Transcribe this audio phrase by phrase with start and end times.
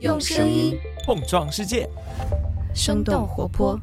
[0.00, 1.88] 用声音碰撞世界，
[2.74, 3.80] 生动活泼。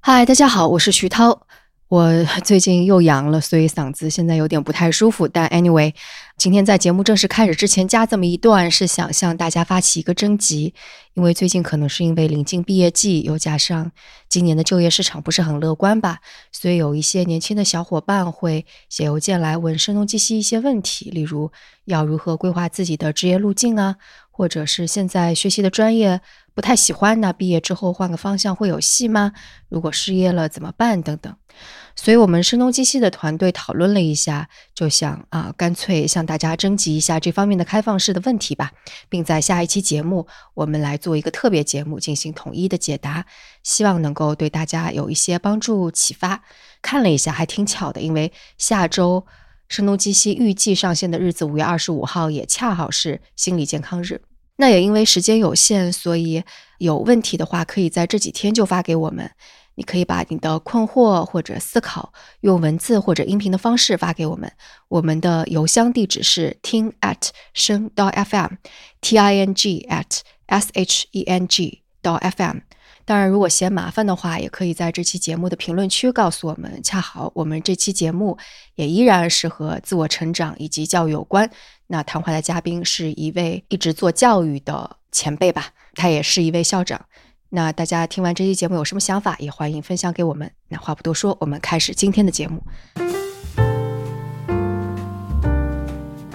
[0.00, 1.46] 嗨，大家好，我是徐涛。
[1.88, 5.26] 我最近又阳了，所以嗓子现在有点不太舒服。
[5.28, 5.92] 但 anyway，
[6.38, 10.72] 今天在节目正式开始之前加这么一段，是想向大家发起一个征集。
[11.14, 13.90] 因为最近可能是因为临近毕业季，又加上
[14.28, 16.20] 今年的就业市场不是很乐观吧，
[16.52, 21.50] 所以有一些年轻的小伙伴会写邮件来问声东击西一些问题，例如
[21.86, 23.96] 要如何规划自己的职业路径啊，
[24.40, 26.18] 或者是现在学习的专业
[26.54, 29.32] 不太喜欢，那毕业之后换个方向会有戏吗？
[29.68, 31.02] 如果失业了怎么办？
[31.02, 31.36] 等等。
[31.94, 38.72] 所以，我们声东击西的团队讨论了一下，就想啊，干脆向大家征集一下这方面的开放式的问题吧，
[39.10, 43.26] 并在下一期节目我们来做一个特别节目进行统一的解答，
[43.62, 46.42] 希望能够对大家有一些帮助启发。
[46.80, 49.26] 看了一下，还挺巧的，因为下周
[49.68, 54.22] 声东击西预计上线的日子五月二十五号也恰好是心理健康日。
[54.60, 56.44] 那也因为时间有限，所以
[56.76, 59.30] 有问题的话可以在这几天就发给我们。
[59.76, 64.52] 你可以把你的困惑或者思考用文字或者音频的方式发给我们，
[64.88, 72.60] 我们的邮箱地址是听 at 声 dot fm，t i n g at s h e n g 到 fm。
[73.06, 76.82] 当然，如果嫌麻烦的话，也可以在这期节目的评论区告诉我们。
[76.82, 78.36] 恰好我们这期节目
[78.74, 81.50] 也依然是和自我成长以及教育有关。
[81.92, 87.00] 那谈话的嘉宾是一位一直做教育的前辈吧，他也是一位校长。
[87.48, 90.48] 那大家听完这期节目有什么想法，也欢迎分享给我们。
[90.68, 92.62] 那话不多说，我们开始今天的节目。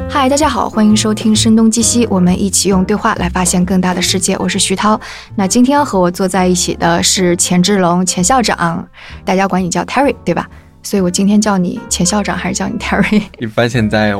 [0.09, 4.35] 嗨，大家好，欢迎收听《声东击西》，我们一起用对话来发现更大的世界。
[4.35, 4.99] 我是徐涛。
[5.37, 8.85] 那今天和我坐在一起的是钱志龙，钱校长，
[9.23, 10.49] 大家管你叫 Terry，对吧？
[10.83, 13.23] 所以我今天叫你钱校长，还是叫你 Terry？
[13.39, 14.13] 一般现在。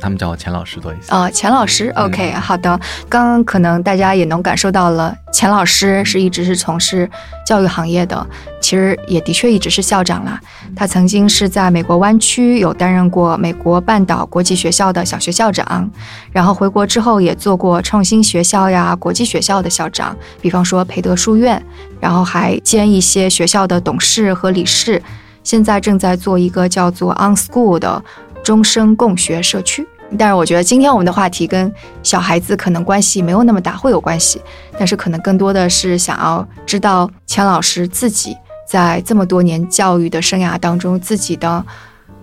[0.00, 2.78] 他们叫我钱老师多一些哦，钱老师，OK，好的。
[3.08, 7.08] 刚刚可能大家也能感受到了，钱老师是一直是从事
[7.46, 8.26] 教育行业的，
[8.60, 10.40] 其实也的确一直是校长啦。
[10.74, 15.88] 他曾经是在美国湾区有担任过美国半岛国际学校的小学校长，
[16.32, 21.62] 然后回国之后也做过创新学校呀、国际学校的校长，比方说培德书院，
[22.00, 25.00] 然后还兼一些学校的董事和理事。
[25.44, 28.02] 现在正在做一个叫做 On School 的。
[28.44, 29.84] 终生共学社区，
[30.18, 31.72] 但是我觉得今天我们的话题跟
[32.02, 34.40] 小孩子可能关系没有那么大，会有关系，
[34.78, 38.36] 但是可能更多的是想要知道钱老师自己
[38.68, 41.64] 在这么多年教育的生涯当中，自己的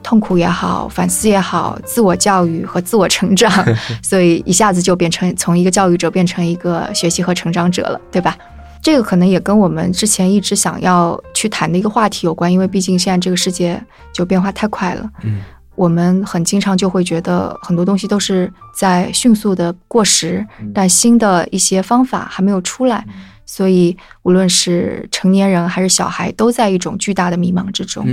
[0.04, 3.52] 痛苦也好，反思也好，自我教育和自我成长，
[4.04, 8.38] 所以一下子就变成从一个教育者变成一个学习和成长者了，对吧？
[8.84, 13.80] 这个可能也跟我们之前一直想要去谈的一个话题有关，因为毕竟现在这个世界
[14.14, 15.42] 就变化太快了，嗯。
[15.76, 23.06] 我们很经常就会觉得很多东西都是在迅速的过时，但新的一些方法还没有出来，
[23.46, 28.06] 所以无论是成年人还是小孩，都在一种巨大的迷茫之中。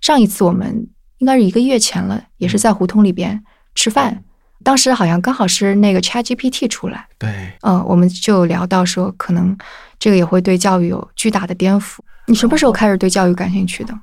[0.00, 0.86] 上一次我们
[1.18, 3.42] 应该是一个月前了，也是在胡同里边
[3.74, 4.22] 吃饭，
[4.62, 9.56] 当时好像刚好是那个 ChatGPT 出来，对，嗯，我们就聊到说，可能
[9.98, 11.98] 这个也会对教育有巨大的颠覆。
[12.26, 13.98] 你什么时候开始对教育感兴趣的？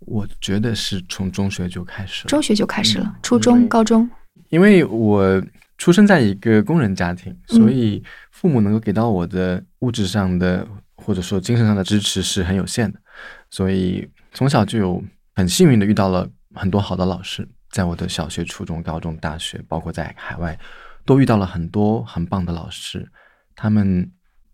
[0.00, 4.08] 我觉得是从中学就开始了，中学就开始了，初中、高中。
[4.50, 5.42] 因为我
[5.78, 13.00] 出生在一个工人家庭，所以父母能够给到我的物质上的或者说精神上的支持是很有限的，
[13.50, 15.02] 所以从小就有
[15.34, 20.56] 很幸运的遇到了很多好的老师，在我的小学、初中、高中、大学，包括在海外，
[21.04, 23.10] 都遇到了很多很棒的老师，
[23.56, 24.08] 他们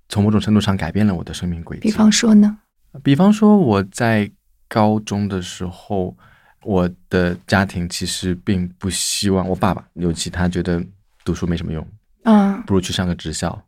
[0.09, 1.83] 从某种程度上改变了我的生命轨迹。
[1.83, 2.59] 比方说呢？
[3.03, 4.31] 比方说我在。
[4.73, 6.17] 高中的时候，
[6.63, 10.83] 我的家庭其实并不希望我爸爸，尤其他觉得
[11.27, 11.87] 读书没什么用，
[12.23, 13.63] 嗯，不如去上个职校，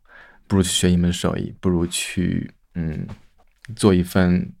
[0.47, 3.05] 不如去学一门手艺，不如去嗯
[3.75, 4.51] 做一份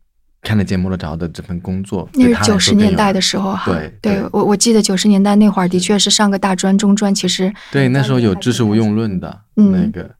[0.43, 2.07] 看得见摸得着的这份工作。
[2.13, 10.15] 那是九十年代的时候哈，对，对我我记得九十年代那会儿的确是上个大专、中专，其实对那时候有知识无用论的那个，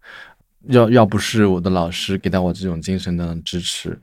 [0.69, 3.99] 要要不是我的老师给到我这种精神的支持。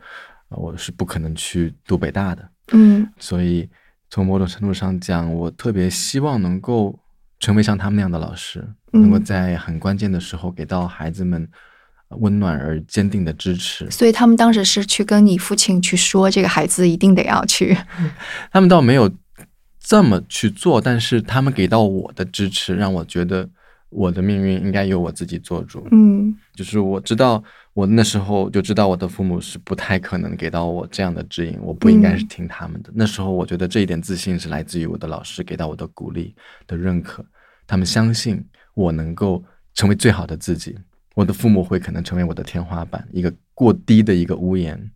[0.57, 3.69] 我是不可能去读北大的，嗯，所以
[4.11, 6.99] 从某种程度上讲，我特别希望能够
[7.41, 11.49] 成为像他们那样的老师，能够在很关键的时候给到孩子们
[12.19, 13.91] 温暖而坚定的支持。
[13.91, 17.77] 所以他们当时是去跟你父亲去说，这个孩子一定得要去。
[18.53, 19.11] 他们倒没有
[19.81, 23.49] 这么去做，但是他们给到我的支持，让我觉得
[23.89, 25.87] 我的命运应该由我自己做主。
[25.91, 27.43] 嗯，就是我知道。
[27.75, 32.91] 我那时候就知道我的父母是不太可能给到我这样的指引，我不应该是听他们的。
[32.95, 36.35] 那时候我觉得这一点自信是来自于我的老师给到我的鼓励
[36.67, 37.25] 的认可，
[37.67, 39.43] 他们相信我能够
[39.75, 40.77] 成为最好的自己，
[41.15, 44.91] 我的父母会可能成为我的天花板，一个过低的一个屋檐。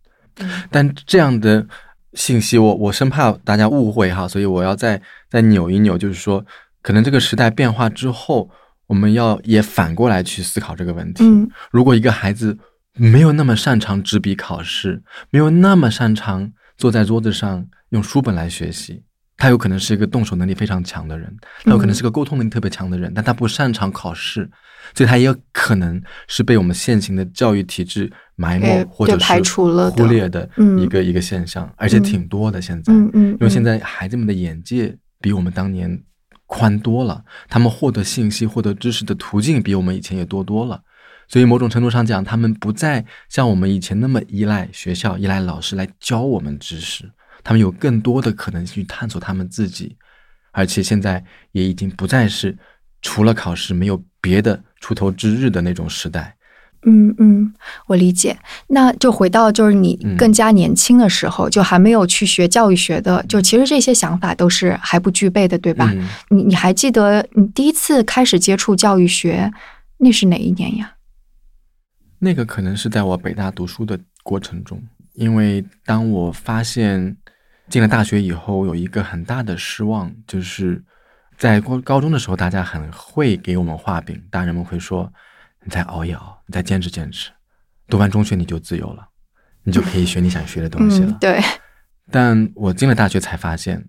[0.69, 1.65] 但这样的
[2.13, 6.45] 信息，我我生怕大家误会哈，所以我要再再扭一扭，就是说，
[6.83, 8.47] 可能这个时代变化之后，
[8.87, 11.23] 我们要也反过来去思考这个问题。
[11.23, 12.57] 嗯如果一个孩子
[12.93, 19.03] 没有那么擅长纸笔考试，没有那么擅长坐在桌子上用书本来学习，
[19.37, 21.31] 他有可能是一个动手能力非常强的人，
[21.63, 24.49] 他有可能是个沟通能力特别强的人，但他不擅长考试，
[24.95, 32.59] 所以他也有可能是被我们现行的教育体制埋没或者对排是除了的忽略的嗯一个一个现象，而且挺多的。
[32.59, 36.01] 现在，嗯嗯，因为现在在孩子们的眼界比我们当年
[36.47, 40.81] 宽多了，他们获得信息、获得知识的途径比我们以前也多多了。
[41.27, 47.11] 所以某种程度上讲，他们不再像我们以前那么依赖学校、依赖老师来教我们知识，
[47.43, 49.97] 他们有更多的可能性去探索他们自己，
[50.51, 51.21] 而且现在
[51.51, 52.57] 也已经不再是
[53.01, 56.36] 除了考试没有别的出头之日的那种时代。
[56.89, 57.53] 嗯嗯，
[57.87, 58.37] 我理解。
[58.67, 65.91] 那就回到就是你嗯更加年轻的时候，就还没有去学教育学的，就其实这些想法都是还不具备的，对吧？
[65.93, 69.51] 嗯你你还记得你第一次开始接触教育学，
[69.97, 70.93] 那是哪一年呀？
[72.19, 74.81] 那个可能是在我北大读书的过程中，
[75.13, 77.15] 因为当我发现
[77.69, 80.81] 进了大学以后，有一个很大的失望，就是
[81.37, 85.11] 在高高中的时候，大家很会给我们画饼，大人们会说
[85.67, 87.29] 你再熬一熬，你再坚持坚持，
[87.89, 89.05] 读完中学你就自由了，
[89.63, 91.07] 你就可以学你想学的东西了。
[91.07, 91.41] 嗯，对，
[92.09, 93.85] 但我进了大学才发现，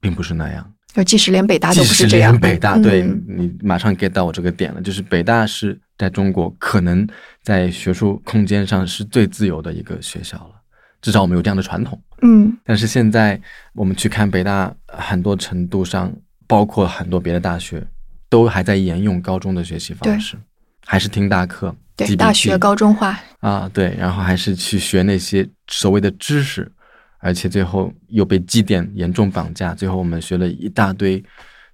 [0.00, 0.72] 并不是那样。
[0.94, 7.06] 就即使连北大都不是这样连，北大，对嗯你马上 get 到我这个点了，就是北大是在中国可能
[7.42, 10.54] 在学术空间上是最自由的一个学校了，
[11.02, 12.02] 至少我们有这样的传统。
[12.22, 13.38] 嗯但是现在
[13.74, 16.10] 我们去看北大，很多程度上，
[16.46, 17.86] 包括很多别的大学，
[18.30, 20.38] 都还在沿用高中的学习方式，
[20.86, 26.70] 还是听大课，记对，笔大学高中化，啊，对，然后还是去学那些所谓的知识，
[27.18, 31.22] 而且最后又被绩点严重绑架，最后我们学了一大堆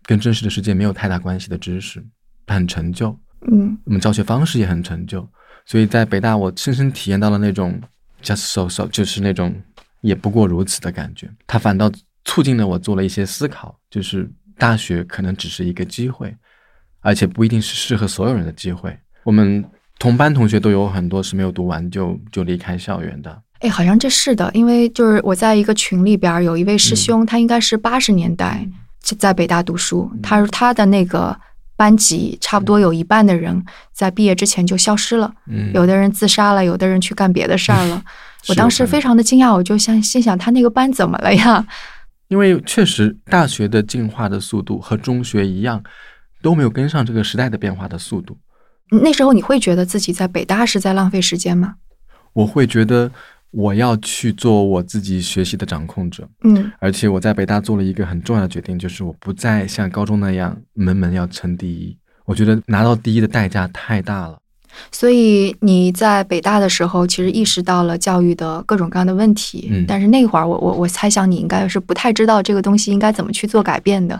[0.04, 2.04] 跟真实的世界没有太大关系的知识，
[2.46, 3.18] 很陈旧，
[3.50, 3.76] 嗯。
[3.84, 5.26] 我们教学方式也很陈旧，
[5.64, 7.80] 所以在北大我深深体验到了那种
[8.22, 9.54] just so so，就是那种
[10.02, 11.90] 也不过如此的感觉，它反倒
[12.24, 16.34] 促进了我做了一些思考，就是大学可能只是一个机会，
[17.08, 18.94] 而且不一定是适合所有人的机会。
[19.24, 19.64] 我们
[19.98, 28.66] 同班同学都有很多是没有读完就就离开校园的，哎，好像这是的，因为就是我在一个群里边有一位嗯师兄，他应该是八十年代
[29.02, 31.34] 就在北大读书，他说他的那个
[31.76, 38.02] 班级差不多有一半的人在毕业之前就消失了，嗯，有的人自杀了，有的人去干别的事儿了。
[38.48, 41.66] 我当时非，常的惊讶，我就想心想他那个班怎么了呀？
[42.28, 45.82] 因为确实大学的进化的速度和中学一样，
[46.42, 48.36] 都没有跟上这个时代的变化的速度。
[48.90, 51.74] 那时候你会觉得自己在北大是在浪费时间吗？
[52.32, 53.10] 我会觉得
[53.50, 61.96] 我要去做我自己学习的掌控者，嗯而且我在北大做了一个很重要的决定，就是我不再像高中那样门门要称第一。
[62.24, 64.38] 我觉得拿到第一的代价太大了。
[64.92, 74.18] 所以你在北大的时候，其实意识到了教育的各种各样的问题，嗯但是那会儿我我我猜想你应该是不太知道这个东西应该怎么去做改变的。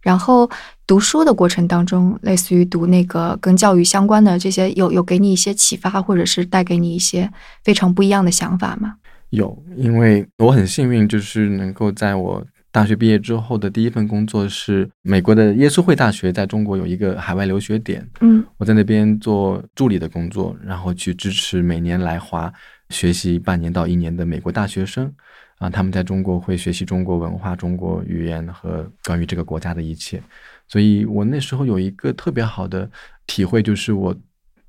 [0.00, 0.48] 然后
[0.86, 7.30] 读书的过程当中，类似于读那个跟教育相关的这些，有有给你一些启发，或者是带给你一些
[7.62, 8.94] 非常不一样的想法吗？
[9.30, 22.52] 有，因为我很幸运，就是能够在我大学毕业之后的第一份工作是美国的耶稣会大学，在中国有一个海外留学点，嗯我在那边做助理的工作，然后去支持每年来华
[22.88, 25.12] 学习半年到一年的美国大学生，
[25.60, 30.20] 啊，他们在中国会学习中国文化、中国语言和关于这个国家的一切。
[30.66, 32.90] 所以我那时候有一个特别好的
[33.26, 34.16] 体会，就是我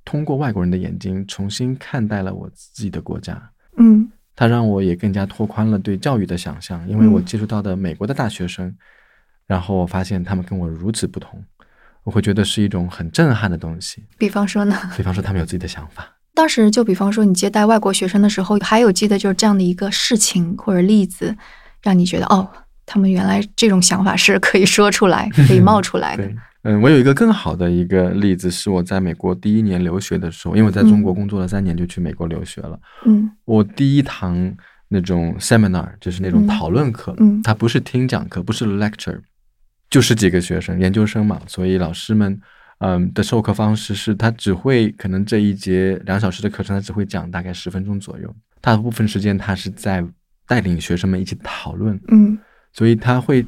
[0.04, 3.42] 通过外国人的眼睛重新看待了我自己的国家。
[3.78, 8.76] 嗯它让我也更加拓宽了对教育的想象，因为我嗯接触到的美国的大学生，
[9.46, 11.44] 然后我发现他们跟我如此不同，
[12.04, 14.04] 我会觉得是一种很震撼的东西。
[14.18, 14.76] 比方说呢？
[14.98, 21.38] 比方说，他们有自己的想法，当时就比方说你接待外国学生的时候，还有记得就是这样的一个事情或者例子，
[21.84, 22.50] 让你觉得哦，
[22.84, 26.28] 他们原来这种想法是可以说出来、可以冒出来的。
[26.66, 32.80] 嗯，我有一个更好的一个例子，是我在美国第一年留学的时候，因为我在中国工作了三年，就去美国留学了。
[33.06, 34.52] 嗯我第一堂
[34.88, 39.20] 那种 seminar 就是那种嗯讨论课，嗯它不是听讲课，不是 lecture，
[39.92, 42.42] 就是几个学生，研究生嘛，所以老师们，
[42.82, 50.04] 嗯的授课方式是，他只会可能这一节两小时的课程，他只会讲大概十分钟左右，大部分时间他是在
[50.48, 52.38] 带领学生们一起讨论，嗯
[52.74, 53.46] 所以他会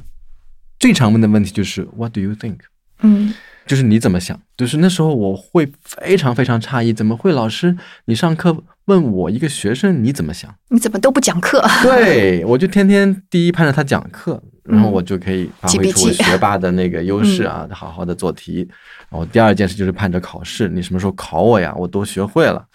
[0.79, 2.57] 最常问的问题就是 What do you think？
[3.01, 3.33] 嗯
[3.65, 4.39] 就是你怎么想？
[4.57, 10.53] 就是那时候我会非常非常诧异，怎么会老师你上课问我一个学生你怎么想？
[10.69, 11.63] 你怎么都不讲课？
[11.81, 18.67] 对，我就天天第一盼着他讲课，然后我就可以发挥出我学霸的那个优势啊，好好的做题。
[19.09, 21.73] 然后第二件事就是盼着考试，你什么时候考我呀？
[21.75, 22.65] 我都学会了。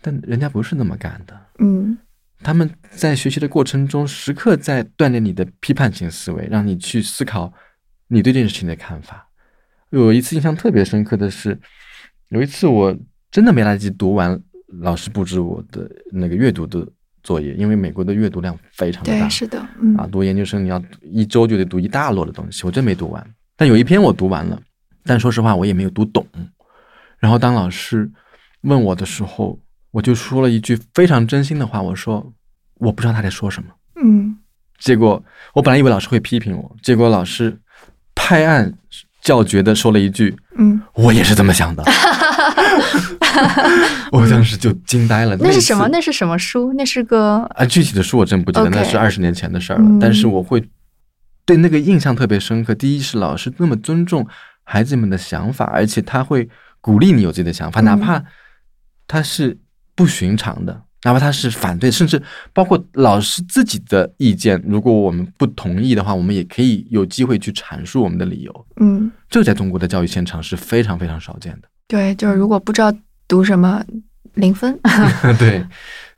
[0.00, 1.98] 但人家不是那么干的，嗯
[2.40, 7.52] 他们在学习的过程中，时刻在锻炼你的批判性思维，让你去思考
[8.06, 9.28] 你对这件事情的看法。
[9.90, 11.58] 有一次印象特别深刻的是，
[12.28, 12.96] 有一次我
[13.32, 14.40] 真的没来得及读完
[14.82, 16.86] 老师布置我的那个阅读的
[17.22, 23.34] 作业，因为美国的阅读量非常的大对，，是的，嗯啊，读研究生你要一周就得读一大摞的东西，我真没读完。
[23.56, 24.60] 但有一篇我读完了，
[25.04, 26.26] 但说实话我也没有读懂。
[27.18, 28.10] 然后当老师
[28.62, 29.58] 问我的时候，
[29.90, 32.32] 我就说了一句非常真心的话，我说
[32.74, 33.68] 我不知道他在说什么。
[34.00, 34.36] 嗯
[34.78, 35.20] 结果
[35.54, 37.58] 我本来以为老师会批评我，结果老师
[38.14, 38.72] 拍案
[39.28, 41.84] 叫绝的说了一句嗯，：“我也是这么想的。
[44.10, 45.36] ”我当时就惊呆了。
[45.38, 45.86] 那是什么？
[45.92, 46.72] 那是什么书？
[46.72, 49.84] 那是个啊，具体的书我真不记得那是二十年前的事儿了。
[49.86, 50.66] 嗯但是我会
[51.44, 52.74] 对那个印象特别深刻。
[52.74, 54.26] 第一是老师那么尊重
[54.64, 56.48] 孩子们的想法，而且他会
[56.80, 58.24] 鼓励你有自己的想法，嗯哪怕
[59.06, 59.58] 他是
[59.94, 62.20] 不寻常的，哪怕他是反对，甚至
[62.52, 68.66] 包括老师自己的意见，如果我们不同意的话，我们也可以有机会去阐述我们的理由。
[68.80, 71.68] 嗯，这个在中国的教育现场是非常非常少见的。
[71.86, 72.92] 对，就是如果不知道
[73.28, 73.84] 读什么，
[74.34, 74.76] 零分。
[75.38, 75.64] 对，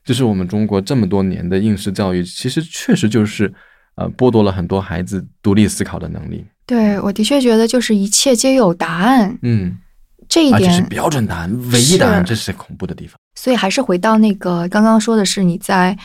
[0.03, 3.53] 就是我们中国这么多年的应试教育，其实确实就是
[3.97, 6.45] 呃剥夺了很多孩子独立思考的能力。
[6.65, 9.77] 对我的确觉得就是一切皆有答案嗯，
[10.29, 13.19] 这一而且是，标准答案、唯一答案，这是恐怖的地方。
[13.41, 15.97] 所以还是回到那个刚刚说的是你在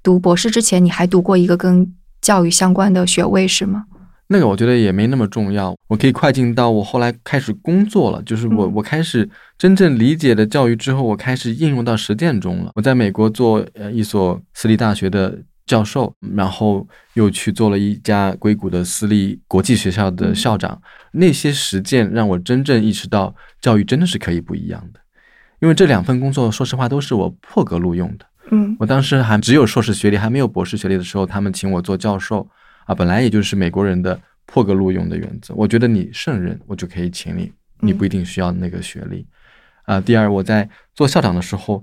[0.00, 3.86] 读博士之前，你还读过一个跟教育相关的学位是吗？
[4.28, 12.70] 那个我觉得也没那么重要，我可以快进到我后来开始工作了，就是我、嗯我开始真正理解了教育之后，我开始应用到实践中了。
[12.76, 15.36] 我在美国做呃一所私立大学的
[15.66, 25.00] 教授，然后又去做了一家硅谷的私立国际学校的校长，那些实践让我真正意识到教育真的是可以不一样的。
[25.64, 28.26] 因为这两份工作，说实话都是我破格录用的。
[28.50, 32.46] 嗯我当时还只有硕士学历，还没有博士学历的时候，他们请我做教授
[32.84, 35.54] 啊，本来也就是美国人的破格录用的原则。
[35.54, 39.26] 我觉得你胜任，我就可以请你，你不一定需要那个学历。
[39.86, 41.82] 啊，第二，我在做校长的时候，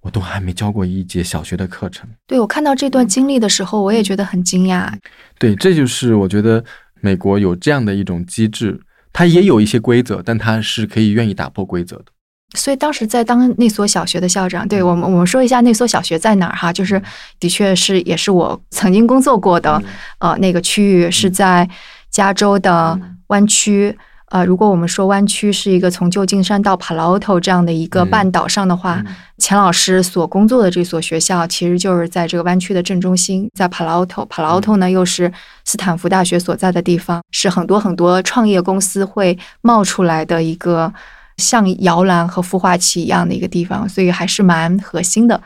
[0.00, 2.10] 我都还没教过一节小学的课程。
[2.26, 4.92] 对我看到这段经历的时候，我也觉得很惊讶。
[5.38, 6.64] 对，这就是我觉得
[7.00, 8.80] 美国有这样的一种机制，
[9.12, 12.06] 它也有一些规则，但它是可以愿意打破规则的。
[12.54, 17.00] 所以当时在当那所小学的校长，对我们我们说一下那所小学在哪儿哈，就是
[17.38, 19.82] 的确是也是我曾经工作过的，
[20.18, 21.68] 呃，那个区域是在
[22.10, 23.96] 加州的湾区。
[24.30, 28.10] 呃，如果我们说湾区是一个从旧金山到 Palo Alto 这样的一个嗯。
[28.10, 29.14] 半岛上的话，嗯。
[29.38, 34.28] 钱老师所工作的这所学校其实就是在这个湾区的正中心，在 Palo Alto。
[34.28, 35.32] Palo Alto 呢又是
[35.64, 40.92] 斯坦福大学所在的地方，是很多很多创业公司会冒出来的一个
[41.40, 45.42] 像摇篮和孵化器一样的一个地方，所以还是蛮核心的。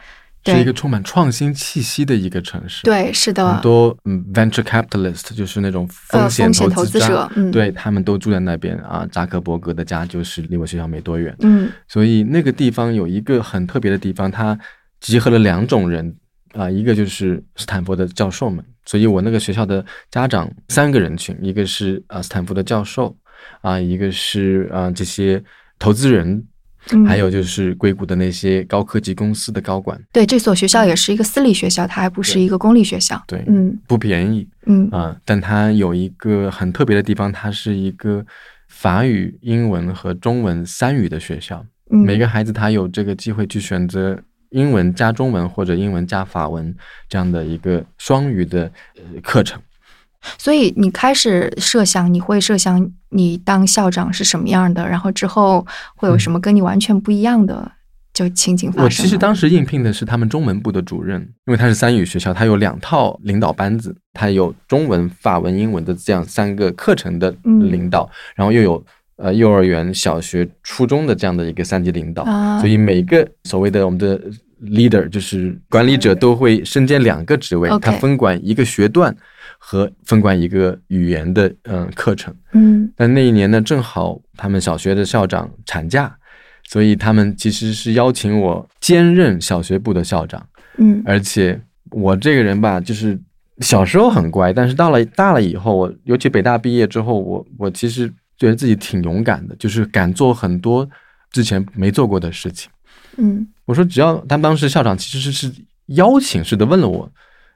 [0.46, 2.82] 是一个充满创新气息的一个城市。。
[2.82, 9.08] 对，是的很，多嗯，venture capitalist 就是那种呃，风险投资者，嗯，，对他们都住在那边啊。
[9.10, 14.58] 扎克伯格的家就是离我学校没多远，嗯所以那个地方有一个很特别的地方，它
[15.00, 16.14] 集合了两种人
[16.52, 23.16] 啊，一个就是斯坦福的教授们，所以我那个学校的家长三个人群，一个是啊斯坦福的教授
[23.62, 25.42] 啊，一个是啊这些
[25.78, 26.46] 投资人，
[26.90, 33.22] 嗯，还有就是硅谷的那些高科技公司的高管，对这所学校也是一个私立学校，它还不是一个公立学校。
[33.26, 34.46] 对，嗯不便宜。
[34.66, 38.24] 嗯啊，但它有一个很特别的地方，它是一个
[38.68, 41.64] 法语、英文和中文三语的学校。
[41.90, 44.18] 嗯，每个孩子他有这个机会去选择
[44.50, 46.74] 英文加中文或者英文加法文
[47.08, 49.60] 这样的一个双语的呃课程。
[50.38, 55.66] 所以你开始设想，你会设想你当校长是什么样的，然后之后
[55.96, 57.70] 会有什么跟你完全不一样的
[58.12, 58.84] 就情景发生吗。
[58.84, 67.72] 我其实当时应聘的是他们中文部的主任，因为他是三语学校，他有两套领导班子，他有中文、法文、英文的这样三个课程的嗯。
[67.72, 68.84] 领导，然后又有
[69.16, 72.60] 呃幼儿园、小学、初中的这样的一个三级领导，啊。
[72.60, 74.20] 所以每个所谓的我们的
[74.62, 79.14] leader 就是管理者都会身兼两个职位，他分管一个学段
[79.66, 82.34] 和分管一个语言的嗯、呃课程。
[82.52, 86.14] 嗯但那一年呢，正好他们小学的校长产假，
[86.68, 90.46] 所以他们其实是邀请我兼任小学部的校长。
[90.76, 91.58] 嗯而且
[91.90, 93.18] 我这个人吧，就是
[93.60, 100.86] 小时候很乖，但是到了大了以后，我尤其北大毕业之后，我我其实觉得自己挺勇敢的，就是敢做很多
[101.30, 102.70] 之前没做过的事情。
[103.16, 105.50] 嗯我说只要他们当时校长其实是是
[105.86, 107.10] 邀请式的问了我，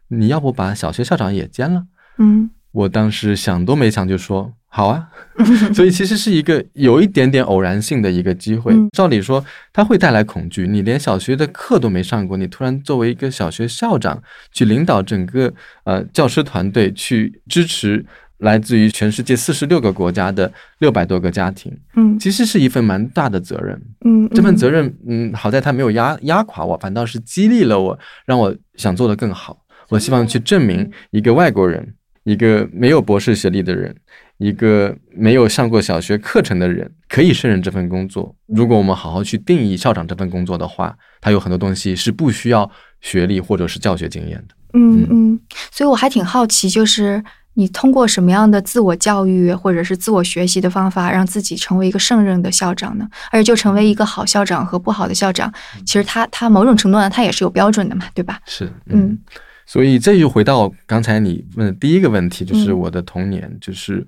[0.09, 1.85] 你要不把小学校长也兼了？
[2.19, 5.09] 嗯我当时想都没想就说 好啊，
[5.75, 8.87] 所以其实是一个有一点点偶然性的一个机会嗯。
[8.93, 10.69] 照理说，它会带来恐惧。
[10.69, 14.23] 你连小学的课都没上过，你突然作为一个小学校长
[14.53, 15.53] 去领导整个
[15.85, 18.05] 呃教师团队，去支持
[18.37, 23.81] 来自于全世界四十六个国家的六百多个家庭，嗯其实是一份蛮大的责任。
[24.05, 29.65] 嗯，这份责任，嗯，好在他没有压压垮我，反倒是激励了我，让我想做得更好。
[29.89, 31.95] 我希望去证明一个外国人，
[32.29, 33.95] 一个没有博士学历的人，
[34.37, 38.37] 一个没有上过小学课程的人，可以胜任这份工作。
[38.47, 42.71] 如果我们好好去定义校长这份工作的话，他有很多东西是不需要
[43.01, 44.55] 学历或者是教学经验的。
[44.75, 53.09] 嗯嗯，所以我还挺好奇，就是你通过什么样的自我教育或者是自我学习的方法，让自己成为一个胜任的校长呢？
[53.31, 55.51] 而且就成为一个好校长和不好的校长，
[55.87, 58.39] 其实他他某种程度上他也是有标准的嘛，对吧？
[58.45, 59.19] 是，嗯，
[59.69, 64.05] 所以这就回到刚才你问的第一个问题，就是嗯我的童年，就是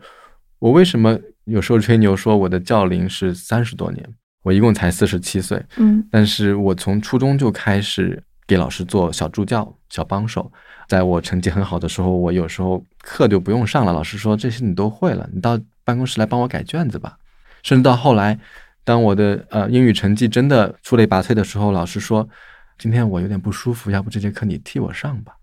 [0.58, 4.02] 我为什么有时候吹牛说我的教龄是三十多年，
[4.42, 10.50] 我一共才四十七岁，嗯但是我从初中就开始给老师做小助教、小帮手。
[10.88, 17.18] 在我成绩很好的时候，我有时候课就不用上了，老师说这些你都会了，你到办公室来帮我改卷子吧。
[17.62, 18.40] 甚至到后来，
[18.82, 22.26] 当我的呃英语成绩真的出类拔萃的时候，老师说
[22.78, 25.34] 今天我有点不舒服，要不这节课你替我上吧。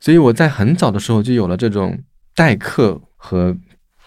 [0.00, 1.96] 所以我在很早的时候就有了这种
[2.34, 3.56] 代课和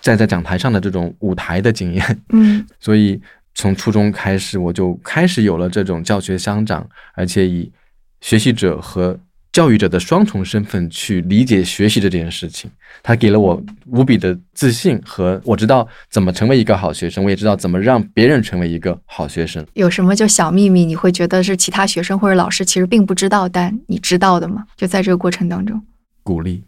[0.02, 2.22] 站在讲台上的这种舞台的经验。
[2.30, 3.22] 嗯 所以
[3.56, 7.72] 从初中开始，我就开始有了这种教学相长，而且以
[8.20, 9.18] 学习者和
[9.54, 12.70] 教育者的双重身份去理解学习这件事情。
[13.02, 19.66] 他给了我无比的自信和我知道怎么成为一个好学生，我也知道怎么让别人成为一个好学生。
[19.74, 24.66] 有什么就小秘密，你会觉得是其他学生或者老师其实并不知道，但你知道的吗？
[24.76, 25.80] 就在这个过程当中，
[26.24, 26.64] 鼓励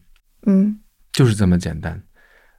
[0.45, 0.79] 嗯
[1.11, 2.01] 就是这么简单。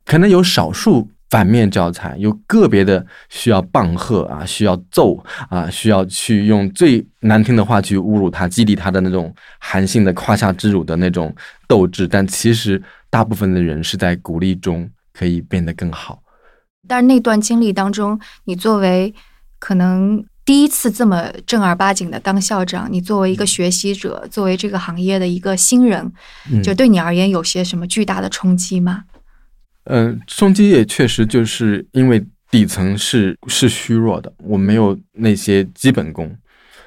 [0.05, 5.17] 可能有少数反面教材，有个别的需要棒喝啊，需要揍
[5.49, 11.35] 啊，需要去用最难听的话去侮辱他、激励他的那种韩信的胯下之辱的那种
[11.67, 12.07] 斗志。
[12.07, 16.23] 但其实大部分的人是在鼓励中可以变得更好。
[16.87, 19.13] 但是那段经历当中，你作为
[19.59, 26.13] 可能第一次这么正儿八经的当校长，你作为一个学习者，作为这个行业的一个新人，
[26.53, 29.03] 嗯就对你而言有些什么巨大的冲击吗？
[29.13, 29.16] 嗯，
[30.27, 36.37] 冲击也确实就是因为底层是是虚弱的，我没有那些基本功，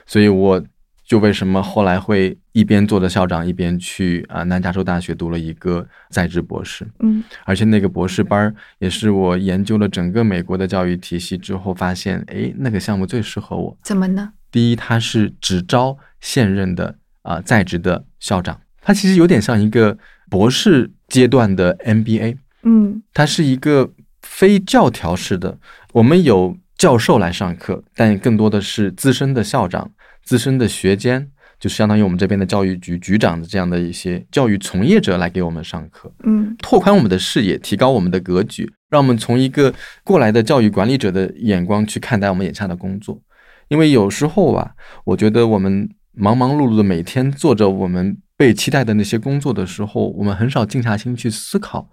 [0.05, 0.63] 所以我
[1.05, 13.77] 就为什么后来会一边做着校长，一边去啊、南加州大学读了一个在职博士，嗯而且那个博士班儿也是我研究了整个美国的教育体系之后发现，哎，那个项目最适合我。
[13.83, 14.33] 怎么呢？
[14.51, 19.97] 第一，它是只招现任的啊、在职的校长，它其实有点像一个
[20.29, 22.37] 博士阶段的 MBA。
[22.63, 23.91] 嗯它是一个
[24.21, 25.57] 非教条式的，
[25.93, 29.91] 我们有教授来上课，但更多的是资深的校长、
[30.23, 43.21] 资深的学监，就相当于我们这边的教育局局长的这样的一些教育从业者来给我们上课，嗯拓宽我们的视野，提高我们的格局，让我们从一个过来的教育管理者的眼光去看待我们眼下的工作。
[43.67, 51.89] 因为有时候吧，我觉得我们忙忙碌碌的每天做着我们被期待的那些工作的时候，我们很少静下心去思考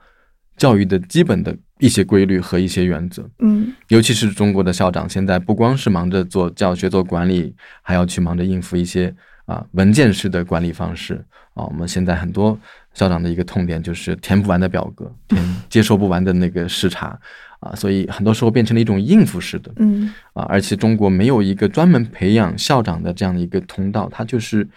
[0.56, 3.28] 教育的基本的一些规律和一些原则。
[3.40, 9.14] 嗯尤其是中国的校长，现在不光是忙着做教学、做管理，还要去忙着应付一些
[9.44, 11.14] 啊文件式的管理方式
[11.54, 11.64] 啊。
[11.64, 12.58] 我们现在很多
[12.94, 17.18] 校长的一个痛点就是填不完的表格，填接受不完的那个视察
[17.60, 20.44] 啊，所以很多时候变成了一种应付式的嗯啊。
[20.48, 24.68] 而且中国没有一个专门培养校长的这样的一个通道，它就是。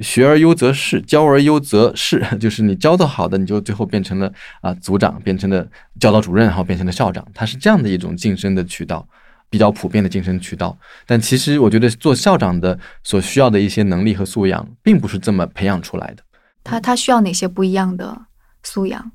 [0.00, 5.66] 学而优则仕，教而优则仕， 就是你教的好的，你就最后变成了啊组长，变成了
[5.98, 9.06] 教导主任，然后变成了校长，它是这样的一种晋升的渠道，
[9.48, 10.78] 比较普遍的晋升渠道。
[11.06, 16.22] 但其实我觉得做校长的所需要的一些能力和素养，并不是这么培养出来的。
[16.64, 18.26] 他他需要哪些不一样的
[18.62, 19.12] 素养？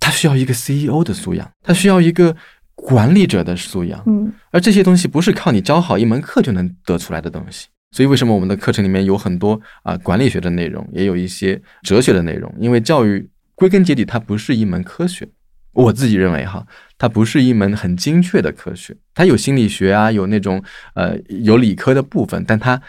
[0.00, 2.34] 他需要一个 CEO 的素养，他需要一个
[2.74, 7.66] 管理者的素养，嗯而这些东西不是靠你教好一门课就能得出来的东西。
[7.90, 12.54] 所以，为什么我们的课程里面有很多啊、管理学的内容，也有一些哲学的内容？
[12.58, 15.26] 因为教育归根结底它不是一门科学，
[15.72, 16.66] 我自己认为哈，
[16.98, 20.62] 它不是一门很精确的科学，它有心理学啊，有那种
[20.94, 22.80] 呃有理科的部分，但它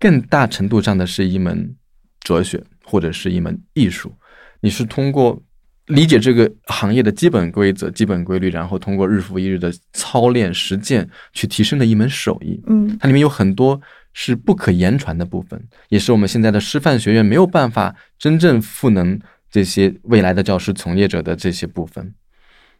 [0.00, 1.74] 更大程度上的是一门
[2.20, 4.12] 哲学或者是一门艺术。
[4.60, 5.40] 你是通过
[5.86, 12.60] 理解这个行业的基本规则、基本规律，然后通过日复一日的操练实践去提升的一门手艺。
[12.66, 13.80] 嗯它里面有很多
[14.12, 19.18] 是不可言传的部分，也是我们现在的师范学院没有办法真正赋能
[19.50, 22.14] 这些未来的教师从业者的这些部分，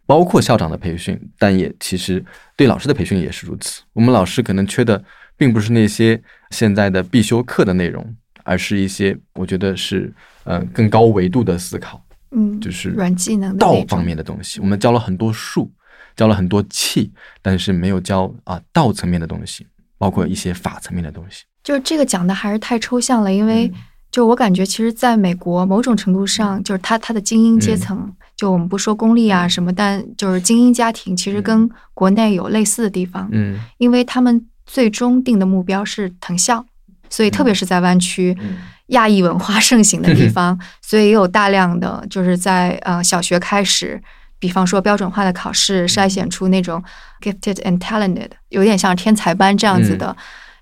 [0.04, 2.24] 包括校长的培训，但也其实
[2.56, 3.82] 对老师的培训也是如此。
[3.92, 5.02] 我们老师可能缺的
[5.36, 10.12] 并不是那些现在的必修课的内容，而是一些我觉得是
[10.44, 12.04] 呃更高维度的思考。
[12.30, 14.60] 嗯，就是软技能道方面的东西。
[14.60, 15.72] 我们教了很多术，
[16.14, 17.10] 教了很多气，
[17.40, 19.66] 但是没有教啊道层面的东西，
[19.98, 21.44] 包括一些法层面的东西。
[21.62, 23.74] 就是这个讲的还是太抽象了，因为嗯。
[24.10, 33.60] 就我感觉，其实在美国某种程度上，就是他他的精英阶层，就我们不说公立啊什么，但就是精英家庭，其实跟国内有类似的地方，嗯。
[33.76, 36.64] 因为他们最终定的目标是藤校，
[37.10, 38.34] 所以特别是在湾区。
[38.40, 38.56] 嗯。
[38.88, 44.02] 亚裔文化盛行的地方， 所以也有大量的就是在呃小学开始，
[44.38, 46.82] 比方说标准化的考试筛选出那种
[47.20, 50.16] gifted and talented，有点像天才班这样子的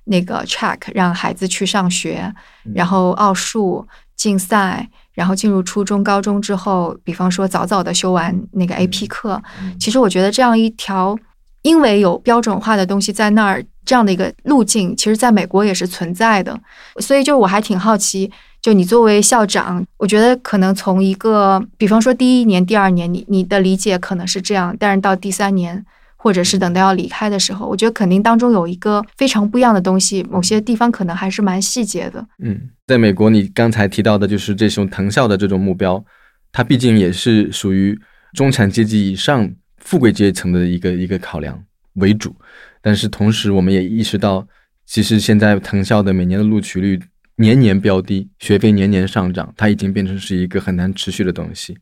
[0.05, 2.33] 那个 track，让孩子去上学，
[2.75, 3.87] 然后奥数
[4.17, 9.43] 竞赛，然后进入初中、高中之后，比方说早早的修完那个 AP 课，
[9.79, 11.19] 其实我觉得这样一条，
[11.62, 16.59] 因为有标准化的东西在那儿，这样的一个路径，其实在美国也是存在的。
[17.01, 18.31] 所以就我还挺好奇，
[18.66, 25.87] 就你作为校长，我觉得可能从一个，比方说第一年、第二年，你你的理解可能是这样，但是到第三年。
[26.16, 32.26] 或者是等到要离开的时候，我觉得肯定当中有一个非常不一样的东西，某些地方可能还是蛮细节的。
[32.42, 36.05] 嗯，在美国，你刚才提到的就是这种藤校的这种目标，
[36.50, 37.96] 它毕竟也是属于
[38.33, 39.48] 中产阶级以上
[39.79, 42.35] 富贵阶层的一个一个考量为主。
[42.83, 44.44] 但是同时，我们也意识到，
[44.85, 46.98] 其实现在藤校的每年的录取率
[47.37, 51.77] 年年标低，学费年年上涨，它已经变成是一个很难持续的东西。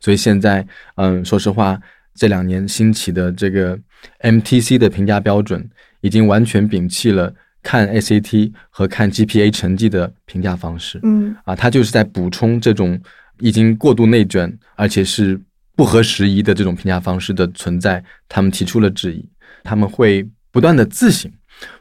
[0.00, 1.78] 所以现在，嗯，说实话，
[2.14, 3.78] 这两年兴起的这个
[4.20, 5.68] MTC 的评价标准，
[6.00, 11.00] 已经完全摒弃了看 SAT 和看 GPA 成绩的评价方式。
[11.02, 12.98] 嗯啊，它就是在补充这种
[13.40, 15.38] 已经过度内卷，而且是
[15.76, 18.02] 不合时宜的这种评价方式的存在。
[18.28, 19.28] 他们提出了质疑，
[19.64, 21.30] 他们会不断的自省，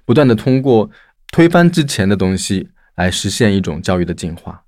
[0.03, 0.89] 不断的通过
[1.31, 2.67] 推翻之前的东西
[2.99, 4.61] 来实现一种教育的进化。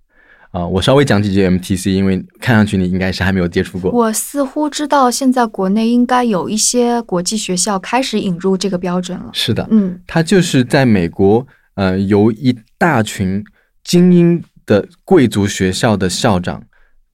[0.51, 3.91] 啊，我稍微讲几句 MTC，因为看上去你应该是还没有接触过。
[3.91, 9.29] 我似乎知道现在国内应该有一些国际学校开始引入这个标准了。
[9.33, 13.43] 是的，嗯它就是在美国，呃，由一大群
[13.83, 16.63] 精英的贵族学校的校长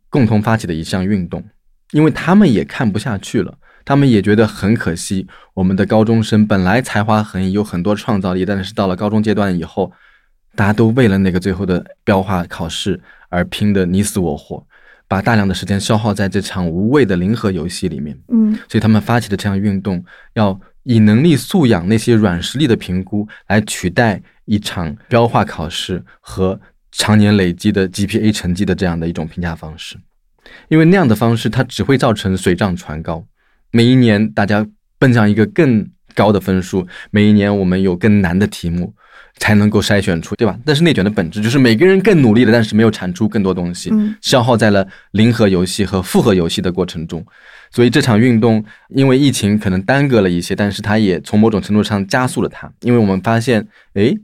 [0.10, 1.43] 共同发起的一项运动，
[1.91, 3.53] 因为他们也看不下去了，
[3.86, 9.91] 他们也觉得很可惜，我们的高中生本来才华横溢，有很多创造力，但是到了高中阶段以后，
[10.58, 14.65] 大家都为了那个最后的标化考试而拼得你死我活，
[15.08, 18.17] 把大量的时间消耗在这场无谓的零和游戏里面。
[18.30, 26.60] 嗯所以他们发起的这项运动，要以能力素养那些软实力的评估来取代一场标化考试和
[26.91, 29.96] 常年累积的 GPA 成绩的这样的一种评价方式，
[30.70, 33.24] 因为那样的方式它只会造成水涨船高，
[33.70, 34.65] 每一年大家
[34.98, 38.96] 奔向一个更高的分数，每一年我们有更难的题目。
[39.39, 40.58] 才能够筛选出，对吧？
[40.65, 43.89] 但是内卷的本质就是每个人更努力了，但是没有产出更多东西。
[43.91, 47.26] 嗯消耗在了零和游戏和复合游戏的过程中。
[47.71, 52.71] 所以这场运动因为疫情可能耽搁了一些，但是它也从某种程度上加速了它。
[52.82, 54.15] 因为我们发现，哎，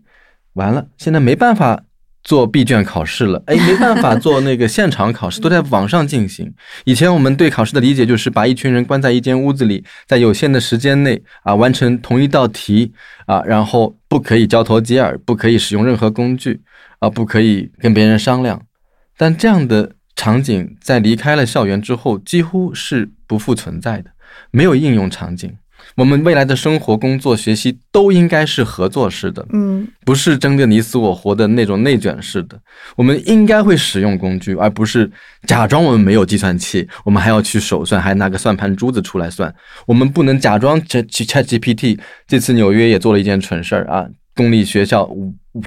[0.54, 1.84] 完了，现在没办法
[2.24, 6.54] 做闭卷考试了，哎，没办法做那个现场考试，都在网上进行。
[6.86, 12.94] 以前我们对考试的理解就是把一群人关在一间屋子里，在有限的时间内啊完成同一道题
[13.26, 16.62] 啊，然后不可以交头接耳，不可以使用任何工具
[17.00, 18.62] 啊，不可以跟别人商量。
[19.18, 24.12] 但这样的场景在离开了校园之后，几乎是不复存在的，
[24.52, 25.54] 没有应用场景。
[25.96, 32.60] 我们未来的生活、工作、学习都应该是合作式的，嗯不是争个你死我活的那种内卷式的。
[32.96, 35.10] 我们应该会使用工具，而不是
[35.48, 39.54] 假装我们没有计算器，我们还要去手算，还拿个算盘珠子出来算。
[39.86, 42.00] 我们不能假装 Chat Chat GPT。
[42.28, 45.10] 这次纽约也做了一件蠢事儿啊，公立学校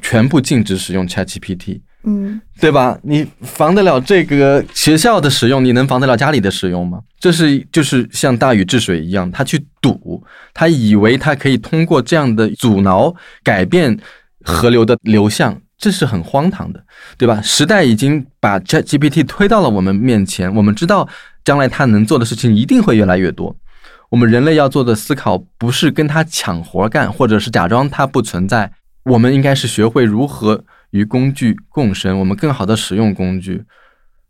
[0.03, 1.81] 全部禁止使用 Chat GPT。
[2.09, 2.97] 嗯对吧？
[3.03, 7.01] 你防得了这个学校的使用，你能防得了家里的使用吗？
[7.19, 10.23] 这是就是像大禹治水一样，他去堵，
[10.55, 13.99] 他以为他可以通过这样的阻挠改变
[14.45, 16.83] 河流的流向，这是很荒唐的，
[17.19, 17.43] 对吧？
[17.43, 21.09] 时代已经把 ChatGPT 推到了我们面前，我们知道
[21.45, 23.55] 将来它能做的事情一定会越来越多。
[24.09, 28.71] 我们人类要做的思考，不是跟它抢活干，或者是假装它不存在，
[29.05, 30.65] 我们应该是学会如何
[30.97, 33.63] 与工具共生，我们更好的使用工具。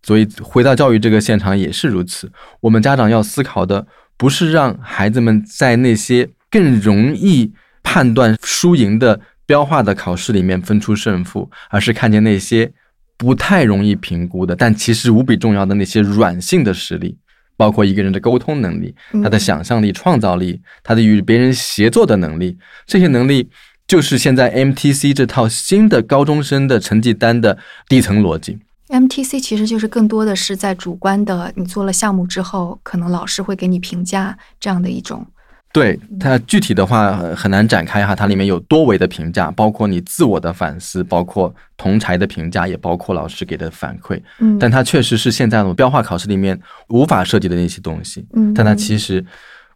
[0.02, 2.30] 所以回到教育这个现场也是如此。
[2.60, 7.52] 我们家长要思考的不是让孩子们在那些更容易
[7.82, 12.72] 判断输赢的标化的考试里面分出胜负，而是看见那些
[13.16, 17.16] 不太容易评估的，但其实无比重要的那些软性的实力。
[17.58, 23.48] 包括一个人的沟通能力、他的想象力、创造力、他的与别人协作的能力，这些能力
[23.86, 27.56] 就是现在 MTC 这套新的高中生的成绩单的
[27.88, 28.58] 底层逻辑。
[28.88, 35.26] MTC 其实就是更多的是在主观的，你做了项目之后，可能老师会给你评价这样的一种。
[35.72, 44.18] 对它具体的话很难展开哈，它里面有多维的评价，包括你自我的反思，包括同才的评价，也包括老师给的反馈。
[44.38, 48.26] 嗯，但它确实是现在我们标化考试里面无法涉及的那些东西。
[48.32, 49.22] 嗯，但它其实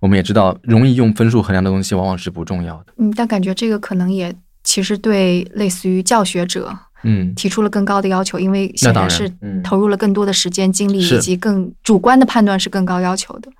[0.01, 2.95] 我们也知道，容易用分数衡量的东西往往是不重要的。
[2.97, 4.35] 嗯，但感觉这个可能也
[4.65, 13.51] 其实对类似于教学者，嗯，提出了更高的要求，因为显然是嗯投入了更多的时间精力，以及更主观的判断是更高要求的。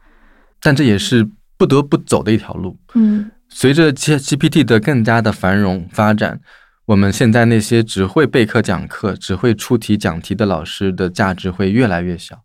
[0.61, 2.77] 但这也是不得不走的一条路。
[2.95, 6.41] 嗯随着 G GPT 的更加的繁荣发展，
[6.87, 12.39] 我们现在那些只会备课讲课、只会出题讲题的老师的价值会越来越小。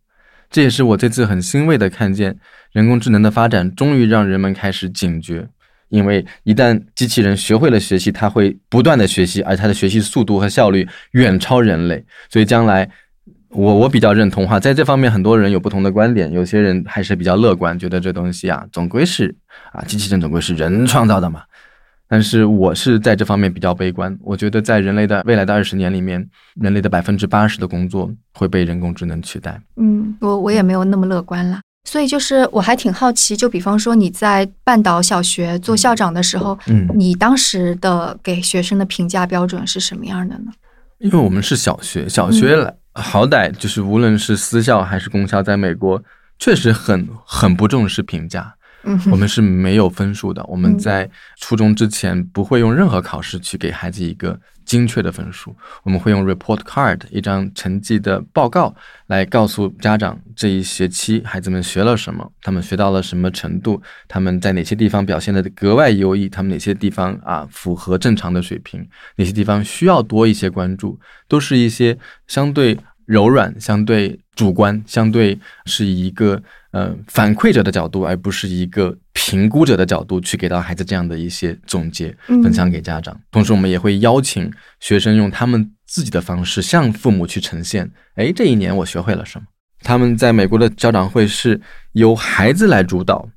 [0.56, 2.34] 这也是我这次很欣慰的看见，
[2.72, 5.46] 人工智能的发展终于让人们开始警觉，
[5.90, 12.90] 因为一旦机器人学会了学习，它会不断的学习，而它的学习速度和效率远超人类，所以将来。
[13.50, 19.34] 我我比较认同哈，在这方面很多人有不同的观点，有些人还是比较乐观，觉得这东西啊，总归是
[19.72, 21.42] 啊，机器人总归是人创造的嘛。
[22.08, 29.60] 但是我是在这方面比较悲观，我觉得在人类的未来的二十年里面，人类的百分之八十的工作会被人工智能取代。
[29.78, 31.60] 嗯，我我也没有那么乐观啦。
[31.88, 40.52] 所以就是我还挺好奇，就比方说你在半岛小学做校长的时候，嗯，你当时的给学生的评价标准是什么样的呢？
[40.98, 46.04] 因为我们是小学，小学来好歹就是无论是私校还是公校，在美国
[46.40, 48.56] 确实很很不重视评价。
[48.86, 58.74] 嗯我们是没有分数的，我们在初中之前不会用任何考试去给孩子一个精确的分数，我们会用 report card 一张成绩的报告
[59.08, 76.42] 来告诉家长这一学期孩子们学了什么，他们学到了什么程度，他们在哪些地方表现的格外优异，他们哪些地方啊符合正常的水平，哪些地方需要多一些关注，都是一些相对柔软、相对主观、相对是以一个
[76.72, 83.18] 呃反馈者的角度，而不是一个评估者的角度去给到孩子这样的一些总结嗯分享给家长。
[83.32, 89.46] 同时，我们也会邀请学生用他们自己的方式向父母去呈现：哎，这一年我学会了什么。
[89.82, 93.30] 他们在美国的家长会是由孩子来主导，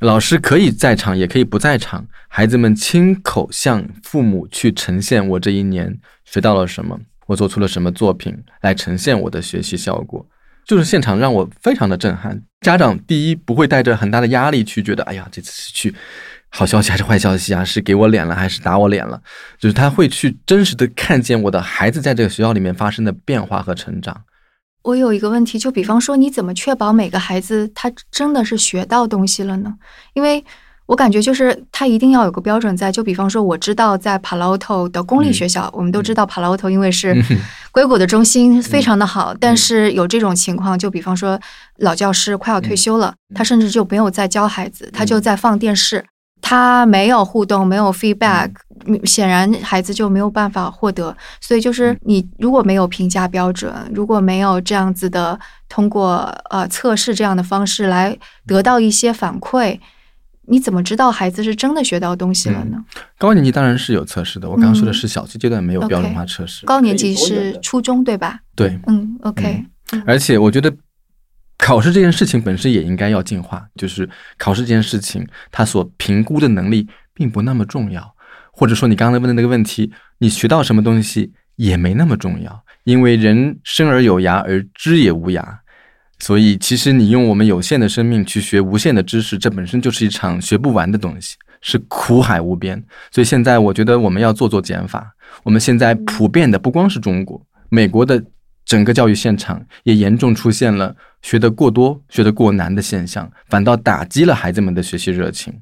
[0.00, 10.26] 老师可以在场，也可以不在场，孩子们亲口向父母去呈现我这一年学到了什么，我做出了什么作品来呈现我的学习效果。
[10.64, 12.40] 就是现场让我非常的震撼。
[12.60, 15.92] 家长第一不会带着很大的压力去觉得，哎呀，这次是去
[16.50, 17.64] 好消息还是坏消息啊？
[17.64, 19.20] 是给我脸了还是打我脸了？
[19.58, 24.22] 就是他会去真实的看见我的孩子在这个学校里面发生的变化和成长。
[24.84, 29.74] 我有一个问题，就比方说，你怎么确保每个孩子他真的是学到东西了呢？
[30.14, 30.44] 因为
[30.92, 37.16] 我感觉就是他一定要有个标准在，就比方说，我知道在 Palo Alto 的公立学校，我们都知道 Palo Alto 因为是
[37.70, 41.40] 硅谷的中心，非常的好，但是有这种情况，就比方说
[41.78, 46.04] 老教师快要退休了，他甚至就没有在教孩子，他就在放电视。
[46.42, 48.50] 他没有互动，没有 feedback，
[49.04, 51.16] 显然孩子就没有办法获得。
[51.40, 55.38] 所以就是你如果没有评价标准，如果没有这样子的
[55.70, 56.16] 通过
[56.50, 59.78] 呃测试这样的方式来得到一些反馈，
[60.52, 62.76] 你怎么知道孩子是真的学到东西了呢？
[63.16, 66.66] 高年级当然是有测试的，我刚刚说的是小学阶段没有标准化测试。
[66.66, 68.38] 高年级是初中对吧？
[68.54, 69.64] 对，嗯，OK，
[70.06, 70.70] 而且我觉得。
[71.58, 78.02] 考试这件事情本身也应该要进化，就是考试这件事情，它所评估的能力并不那么重要，
[78.52, 85.40] 或者说你刚才问的那个问题，你学到什么东西也没那么重要，因为人生而有涯，而知也无涯，
[86.22, 92.80] 所以其实你用我们有限的生命去学无限的知识，这本身就是一场学不完的东西，是苦海无边。
[93.10, 98.24] 所以现在我觉得我们要做做减法，我们现在普遍的不光是中国，美国的。
[98.64, 105.52] 整个教育现场也严重出现了学得过多、学得过难的现象，反倒打击了孩子们的学习热情，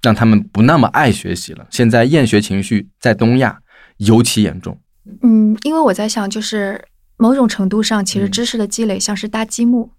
[0.00, 1.66] 让他们不那么爱学习了。
[1.68, 3.58] 现在厌学情绪在东亚
[3.96, 4.78] 尤其严重。
[5.22, 6.80] 嗯，因为我在想，就是
[7.16, 9.90] 某种程度上，其实知识的积累像是搭积木。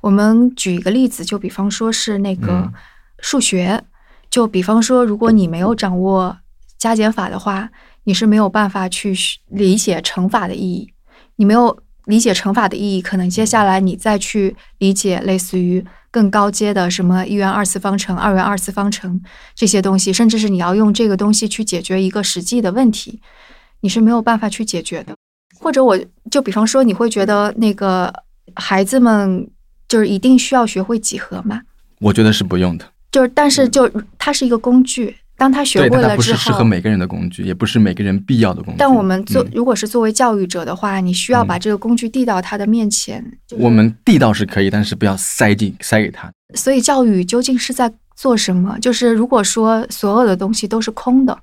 [0.00, 2.72] 我们举一个例子，就比方说是那个
[3.20, 3.82] 数学，
[4.30, 6.38] 就比方说，如果你没有掌握
[6.78, 7.70] 加减法的话，
[8.04, 9.14] 你是没有办法去
[9.48, 10.92] 理解乘法的意义，
[11.36, 11.78] 你没有。
[12.06, 19.20] 理解乘法的意义，可能接下来你再去理解类似于更高阶的什么一元二次方程、二元二次方程
[19.54, 23.20] 这些东西，甚至是你要用这个东西去解决一个实际的问题，
[23.82, 25.14] 你是没有办法去解决的。
[25.60, 25.96] 或者我
[26.30, 28.12] 就比方说，你会觉得那个
[28.56, 29.48] 孩子们
[29.90, 31.60] 就是一定需要学会几何吗？
[31.98, 32.86] 我觉得是不用的。
[33.10, 35.16] 就是，但是就它是一个工具。
[35.36, 38.78] 当他学会了之后，不是适合每个人的工具，也不是每个人必要的工具。
[38.78, 43.24] 但我们做，如果是作为教育者的话，你需要把这个工具递到他的面前。
[43.58, 46.30] 我们递到是可以，但是不要塞进塞给他。
[46.54, 48.78] 所以教育究竟是在做什么？
[48.80, 51.36] 就是如果说所有的东西都是空的，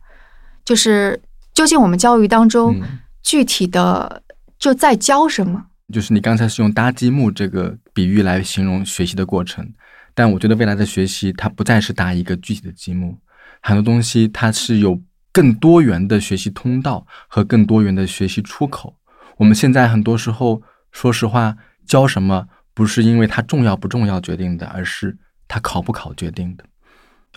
[0.64, 1.20] 就是
[1.56, 2.80] 究竟我们教育当中
[3.24, 4.22] 具体的
[4.60, 5.66] 就在教什么？
[5.94, 9.74] 就是你刚才是用搭积木这个比喻来形容学习的过程，
[10.14, 13.18] 但我觉得未来的学习它不再是搭一个具体的积木。
[13.62, 18.98] 很多东西它是有更多元的学习通道和更多元的学习出口。
[19.38, 26.66] 我们现在很多时候，说实话，教什么不是因为它重要不重要决定的，而是它考不考决定的。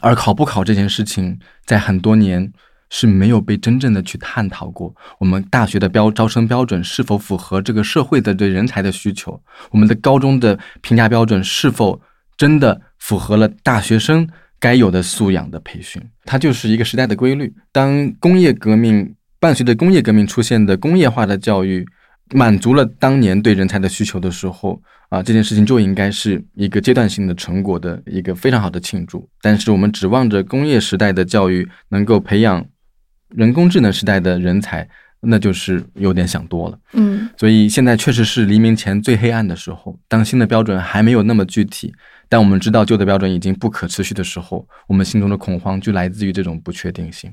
[0.01, 2.53] 而考不考这件事情，在很多年
[2.91, 4.95] 是没有被真正的去探讨过。
[5.19, 9.43] 我们大学的标招生标准是否符合这个社会的对人才的需求？
[9.71, 11.99] 我们的高中的评价标准是否
[12.37, 14.29] 真的符合了大学生？
[14.63, 17.51] 该有的素养的培训，它就是一个时代的规律。
[17.73, 21.83] 当工业革命伴随着工业革命出现的工业化的教育，
[22.35, 29.27] 满足了当年对人才的需求的时候，啊，这件事情就应该是一个阶段性的成果的一个非常好的庆祝。
[29.41, 32.63] 但是我们指望着工业时代的教育能够培养
[33.31, 34.89] 人工智能时代的人才，
[35.21, 36.79] 那就是有点想多了。
[36.93, 41.95] 嗯，所以现在确实是黎明前最黑暗的时候，当新的标准还没有那么具体。
[42.29, 47.33] 但我们知道旧的标准已经不可持续的时候，我们心中的恐慌就来自于这种不确定性。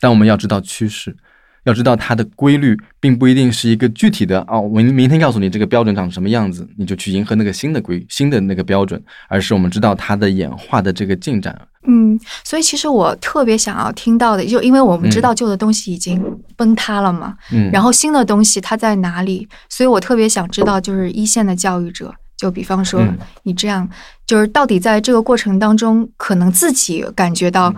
[0.00, 1.16] 但我们要知道趋势，
[1.64, 4.60] 要知道它的规律，并不一定是一个具体的哦。
[4.60, 11.58] 我明天告诉你这个标准长什么样子，你就去迎合那个新的规新的那个标准，而是我们知道它的演化的这个进展。
[11.86, 16.22] 嗯，所以其实我特别想要听到的，就因为我们知道旧的东西已经
[16.56, 19.46] 崩塌了嘛，嗯，然后新的东西它在哪里？
[19.68, 22.14] 所以我特别想知道，就是一线的教育者。
[22.36, 23.00] 就比方说，
[23.44, 23.88] 你这样，
[24.26, 27.72] 就是到底在这个过程当中，可能自己感觉到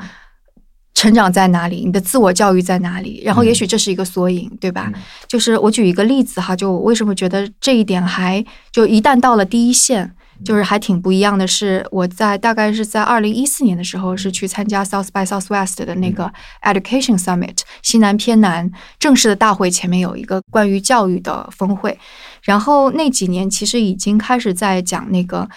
[0.96, 4.90] 成长在哪里，你的自我教育在哪里，然后也许这是一个缩影，对吧？
[5.28, 10.12] 就是我举一个例子哈，就我为什么觉得这一点还就一旦到了第一线。
[10.44, 16.30] 就是还挺不一样的是，我在大概是在二零一四年的时候，是去参加 South by Southwest 的那个
[16.60, 21.98] Education Summit 西南偏南正式的大会，前面有一个关于教育的峰会。
[22.42, 25.48] 然后那几年其实已经开始在讲那个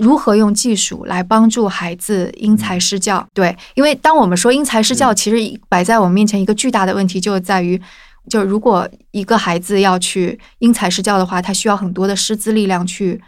[0.00, 3.26] 如何用技术来帮助孩子因材施教。
[3.34, 7.80] 对，因为当我们说因材施教，其实摆在我们面前一个巨大的问题就在于，
[8.28, 13.20] 就如果一个孩子要去因材施教的话，他需要很多的师资力量去。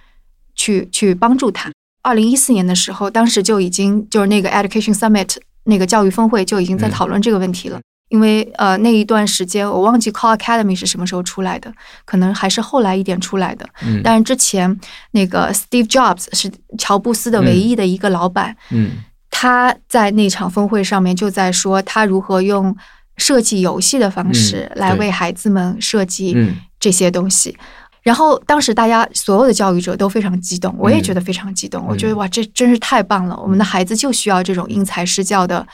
[0.57, 1.73] 去去帮助他。
[2.03, 7.81] 二零一四年的时候，当时就已经就是那个 Education Summit 那个教育峰会就已经在讨论这个问题了。
[8.11, 11.73] 因为呃那一段时间我忘记 Call Academy 是什么时候出来的，
[12.05, 13.67] 可能还是后来一点出来的。
[13.83, 14.79] 嗯，但是之前
[15.13, 18.55] 那个 Steve Jobs 是乔布斯的唯一的一个老板。
[18.71, 18.99] 嗯，
[19.31, 22.77] 他在那场峰会上面就在说他如何用
[23.17, 26.37] 设计游戏的方式来为孩子们设计
[26.79, 27.57] 这些东西。
[28.03, 31.85] 然后当时大家所有的教育者都非常激动，我也觉得非常激动。
[31.87, 33.39] 我觉得哇，这真是太棒了！
[33.43, 35.67] 我们的孩子就需要这种因材施教的，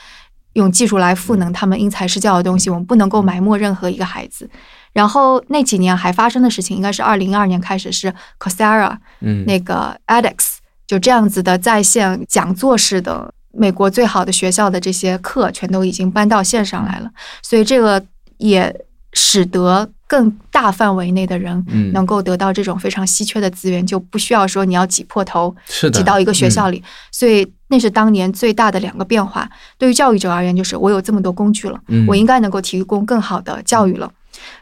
[0.57, 2.69] 用技术来赋能他们因材施教的东西。
[2.69, 4.49] 我们不能够埋没任何一个孩子。
[4.91, 17.09] 然后那几年还发生的事情，应该是二零一二年开始是 Coursera，嗯，那个 edX 就这样子的在线讲座式的美国最好的学校的这些课，全都已经搬到线上来了。
[17.41, 18.03] 所以这个
[18.37, 19.89] 也使得。
[20.07, 25.53] 更大范围内的人能够得到这种非常稀缺的资源，就不需要说你要挤破头
[25.93, 26.81] 挤到一个学校里。
[27.11, 29.49] 所以那是当年最大的两个变化。
[29.77, 34.09] 对于教育者而言，就是我有这么多工具了，我应该能够提供更好的教育了。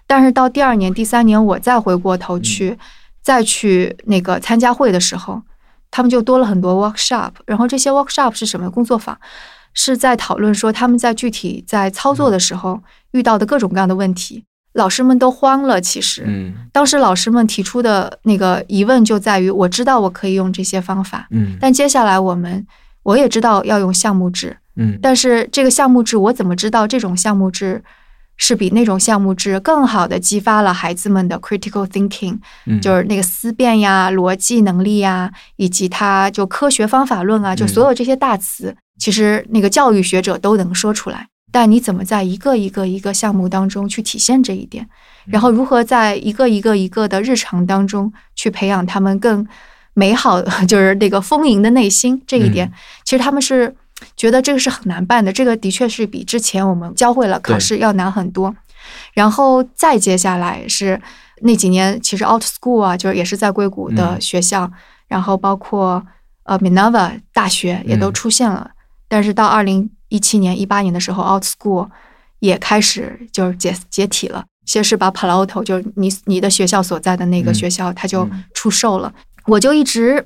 [0.07, 2.77] 但是到第二年、第三年，我再回过头去
[3.21, 5.41] 再去那个参加会的时候，
[5.91, 7.31] 他们就多了很多 workshop。
[7.45, 9.15] 然后这些 workshop 是什么工作坊？
[9.73, 12.81] 是在讨论说他们在具体在操作的时候
[13.11, 14.45] 遇到的各种各样的问题。
[14.75, 22.65] 老师们都慌了，其实，嗯，当时老师们提出的那个疑问就在于，我知道我可以用这些方法，嗯，但接下来我们
[23.03, 27.81] 我也知道要用项目制，嗯，但是这个项目制我怎么知道这种项目制
[28.37, 41.29] 是比那种项目制更好的激发了孩子们的 critical thinking，嗯，就是那个思辨呀、逻辑能力呀，以及他就科学方法论啊，就所有这些大词，其实那个教育学者都能说出来。
[41.55, 44.85] 但你怎么在一个一个一个项目当中去体现这一点？
[45.23, 49.47] 然后如何在一个一个一个的日常当中去培养他们更
[49.93, 52.21] 美好， 就是那个丰盈的内心。
[52.27, 52.69] 这一点，
[53.05, 53.73] 其实他们是
[54.17, 55.31] 觉得这个是很难办的。
[55.31, 58.53] 这个的确是比之前我们教会了考试要难很多。
[59.13, 61.01] 然后再接下来是
[61.43, 64.69] 那几年，其实 Out School 啊，就是也是在硅谷的学校，
[65.07, 66.05] 然后包括
[66.43, 68.71] 呃 Minerva 大学也都出现了。
[69.07, 71.89] 但是到二零一七年、一八年的时候，Out School
[72.39, 79.13] 也开始就是解解体了，先是把 Palo Alto 就是你你的学校所在的那个学校，它就出售了。
[79.45, 80.25] 我就一直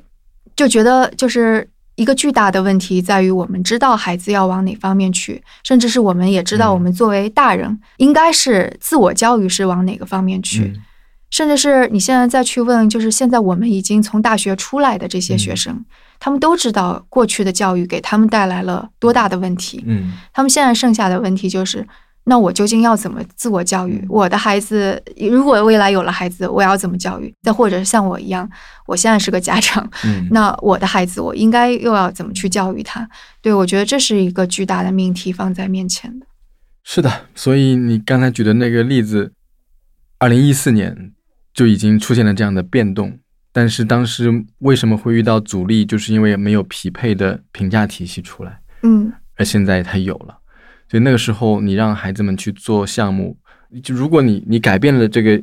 [0.56, 10.74] 就觉得，就是一个巨大的问题在于，我们知道孩子要往哪方面去，甚至是我们也知道，我们作为大人应该是自我教育是往哪个方面去，
[11.32, 15.84] 甚至是你现在再去问，就是现在我们已经从大学出来的这些学生。
[16.20, 19.84] 他们都知道过去的教育给他们带来了多大的问题。
[19.88, 21.88] 嗯，他们现在剩下的问题就是：
[22.26, 25.02] 那我究竟要怎么自我教育我的孩子？
[25.32, 27.34] 如果未来有了孩子，我要怎么教育？
[27.42, 28.48] 再或者像我一样，
[28.86, 33.10] 我现在是个家长，嗯那我的孩子，我应该又要怎么去教育他？
[33.42, 36.26] 对我觉得这是一个巨大的命题放在面前的。
[36.84, 39.32] 是的，所以你刚才举的那个例子，
[40.18, 41.14] 二零一四年
[41.54, 43.20] 就已经出现了这样的变动。
[43.60, 45.86] 但是当时为什么会遇到阻力？
[45.86, 48.58] 就是因为没有匹配的评价体系出来。
[48.84, 50.34] 嗯，而现在它有了，
[50.90, 53.38] 所以那个时候你让孩子们去做项目，
[53.84, 55.38] 就如果你你改变了这个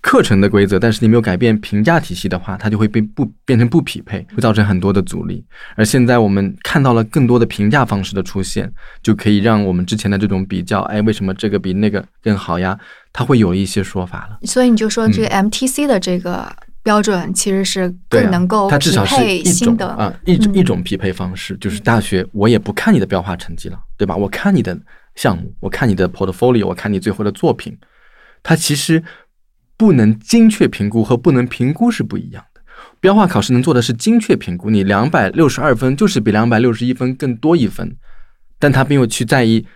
[0.00, 5.44] 课程的规则，但是你没有改变评价体系的话，它就会被不变成不匹配，会造成很多的阻力。
[5.76, 8.68] 而现在我们看到了更多的评价方式的出现，
[9.00, 12.76] 就可以让我们之前的这种比较，哎，为什么这个比那个更好呀？
[13.12, 14.40] 它会有一些说法了。
[14.42, 16.52] 所以你就说这个 MTC 的这个。
[16.88, 24.16] 标准其实是更能够匹配新的啊，一种一种匹配方式，就是大学我也不看你的标化成绩了，对吧？
[24.16, 24.74] 我看你的
[25.14, 27.76] 项目，我看你的 portfolio，我看你最后的作品，
[28.42, 29.04] 它其实
[29.76, 32.62] 不能精确评估和不能评估是不一样的。
[33.00, 37.94] 标化考试能做的是精确评估，你两百六十二分就是比两百六十一分更多一分，
[38.58, 39.66] 但他没有去在意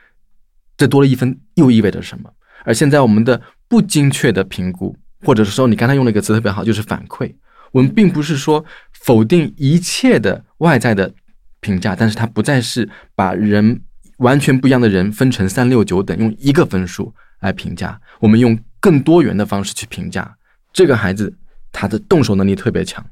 [0.79, 2.31] 这多了一分又意味着什么。
[2.65, 4.97] 而现在我们的不精确的评估。
[5.25, 7.35] 或者是说，你刚才用了一个词特别好，就是反馈。
[7.70, 11.12] 我们并不是说否定一切的外在的
[11.61, 13.83] 评价，但是它不再是把人
[14.18, 18.01] 完全不一样的人分成三六九等，用一个分数来评价。
[18.20, 20.37] 我们用更多元的方式去评价
[20.73, 21.35] 这个孩子，
[21.70, 23.05] 他的动手能力特别强，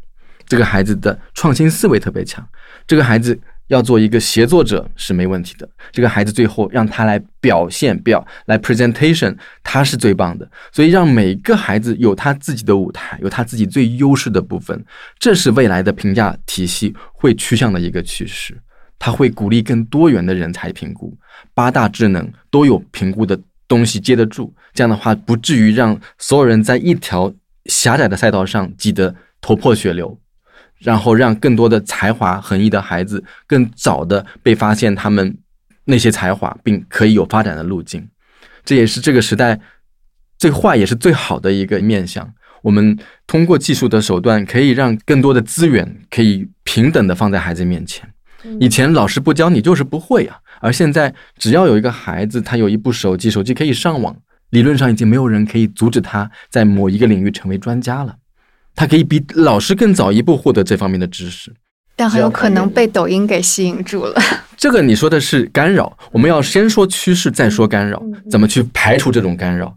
[0.47, 2.47] 这个孩子的创新思维特别强，
[2.87, 3.39] 这个孩子。
[3.71, 5.69] 要做一个协作者是没问题的。
[5.93, 10.49] 这个孩子最后让他来表现，表来 presentation，他是最棒的。
[10.73, 14.85] 所以让每个孩子有他自己的舞台，有他自己最优势的部分，
[15.19, 18.61] 这是未来的评价体系会趋向的一个趋势。
[18.99, 21.17] 他会鼓励更多元的人才评估，
[21.55, 24.53] 八大智能都有评估的东西接得住。
[24.75, 27.33] 这样的话，不至于让所有人在一条
[27.67, 30.19] 狭窄的赛道上挤得头破血流。
[30.81, 35.37] 然后让更多的才华横溢的孩子更早的被发现，他们
[35.85, 38.09] 那些才华，并可以有发展的路径。
[38.65, 39.59] 这也是这个时代
[40.39, 42.33] 最坏也是最好的一个面向。
[42.63, 48.07] 我们通过技术的手段，可以让更多的资源可以平等的放在孩子面前。
[48.59, 54.17] 以前老师不教你就是不会啊，而现在只要有一个孩子，他有一部手机，手机可以上网，
[54.51, 58.15] 理论上已经没有人可以阻止他在某一个领域成为专家了。
[58.81, 61.53] 他可以比老师更早一步获得这方面的知识，
[61.95, 64.19] 但很有可能被抖音给吸引住了。
[64.57, 69.77] 这个你说的是干扰，我们要先说趋势，再说干扰，怎么去排除这种干扰？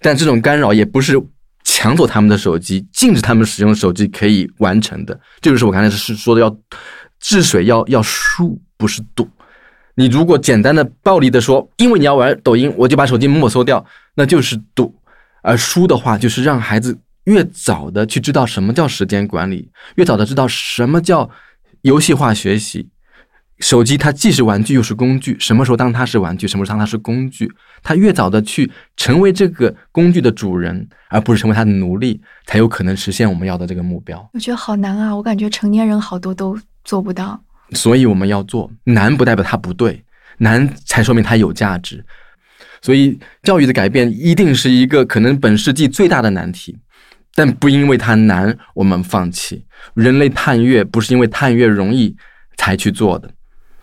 [0.00, 1.22] 但这种干扰也不是
[1.62, 5.20] 抢走他们的手机，禁止他们使用手机可以完成的。
[5.42, 6.56] 这就是我刚才是说的，要
[7.20, 9.28] 治水要要疏，不是堵。
[9.94, 13.84] 你如果简单的暴力的说，因为你要玩抖音，我就把手机没收掉，
[14.14, 14.90] 那就是堵；
[15.42, 16.96] 而疏的话，就是让孩子。
[17.28, 21.30] 越早的去知道什么叫时间管理，越早的知道什么叫
[21.82, 22.88] 游戏化学习。
[23.60, 27.50] 手机它既是玩具又是工具，什么时候当它是玩具，什么时候当它是工具？
[27.82, 34.30] 它越早的去成为这个工具的主人，而不是成为它的奴隶，才有可能实现我们要的这个目标。
[34.32, 35.14] 我觉得好难啊！
[35.14, 37.38] 我感觉成年人好多都做不到。
[37.72, 40.02] 所以我们要做难，不代表它不对，
[40.38, 42.02] 难才说明它有价值。
[42.80, 46.78] 所以教育的改变一定是一个可能本世纪最大的难题。
[47.38, 49.62] 但不因为它难，我们放弃。
[49.94, 52.16] 人类探月不是因为探月容易
[52.56, 53.30] 才去做的，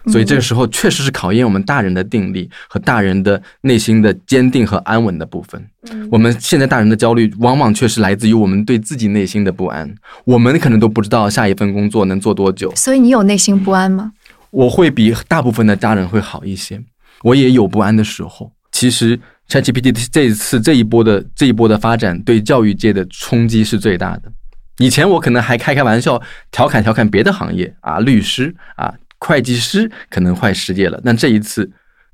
[0.07, 5.65] 所以这个时候确实是考验我们大人的定力和大人的内心的坚定和安稳的部分。
[6.11, 9.89] 我们现在大人的焦虑，往往确实来自于我们对自己内心的不安。
[10.25, 12.69] 我们可能都不知道下一份工作能做多久。
[12.75, 14.11] 所以你有内心不安吗？
[14.51, 16.83] 我会比大部分的家人会好一些。
[17.23, 18.51] 我也有不安的时候。
[18.73, 19.17] 其实
[19.49, 24.31] ChatGPT 这一次这一波的这一波的发展对教育界的冲击是最大的。
[24.79, 26.21] 以前我可能还开开玩笑，
[26.51, 30.99] 调侃调侃别的行业啊，律师啊，会计师可能坏失业了。
[31.03, 31.71] 但这一次，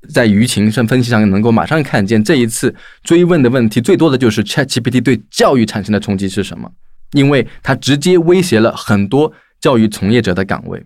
[0.08, 2.72] 在舆情上分析上能够马上看见，这一次
[3.02, 6.70] 追问的问题最多的就是 ChatGPT 对教育产生的冲击是什么？
[7.12, 10.82] 因为它直接威胁了很多教育从业者的岗位。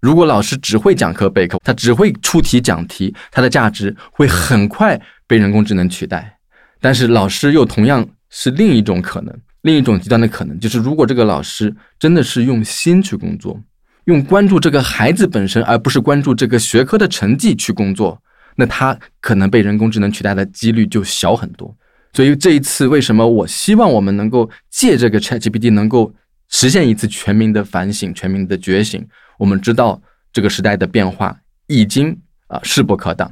[0.00, 4.98] 如果老师只会讲课备课，他只会出题讲题，他的价值会很快
[5.30, 6.36] 被人工智能取代。
[6.80, 9.32] 但是老师又同样是另一种可能。
[9.62, 13.62] 另一种极端的可能就是，如果这个老师真的是用心去工作，
[14.06, 18.18] 用关注这个孩子本身，而不是关注这个学科的成绩去工作，
[18.56, 21.76] 那他可能被人工智能取代的几率就小很多。
[22.14, 26.12] 所以这一次，为什么我希望我们能够借这个 ChatGPT 能够
[26.48, 29.06] 实现一次全民的反省、全民的觉醒？
[29.38, 30.00] 我们知道
[30.32, 33.30] 这个时代的变化已经啊势不可挡，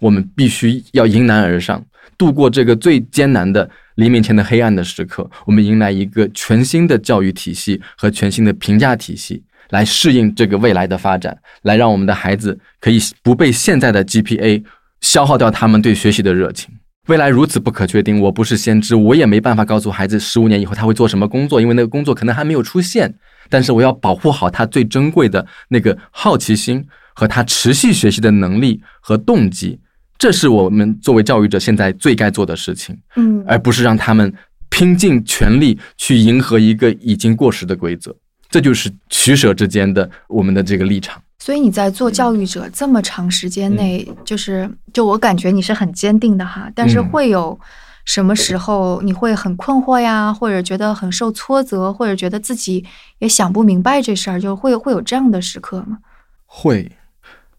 [0.00, 1.84] 我们必须要迎难而上，
[2.18, 3.70] 度过这个最艰难的。
[3.96, 14.64] 黎明前的黑暗的时刻，我们迎来一个全新的教育体系和全新的评价体系，来适应这个未来的发展，来让我们的孩子可以不被现在的 GPA
[15.02, 16.70] 消耗掉他们对学习的热情。
[17.08, 23.14] 未来如此不可确定，我不是先知，我也没办法告诉孩子十五年以后他会做什么工作，因为那个工作可能还没有出现。
[23.50, 29.78] 但是我要保护好他最珍贵的那个好奇心和他持续学习的能力和动机。
[30.20, 34.30] 这是我们作为教育者现在最该做的事情，嗯，而不是让他们
[34.68, 38.14] 拼尽全力去迎合一个已经过时的规则。
[38.50, 41.22] 这就是取舍之间的我们的这个立场。
[41.38, 46.70] 所以你在做教育者这么长时间内，就是就我感觉你是很坚定的哈。
[46.74, 47.58] 但是会有
[48.04, 52.84] 什么时候你会很困惑呀，或者觉得很受挫折，或者觉得自己
[53.20, 55.96] 也想不明白这事儿，就会会有这样的时刻吗？
[56.44, 56.92] 会，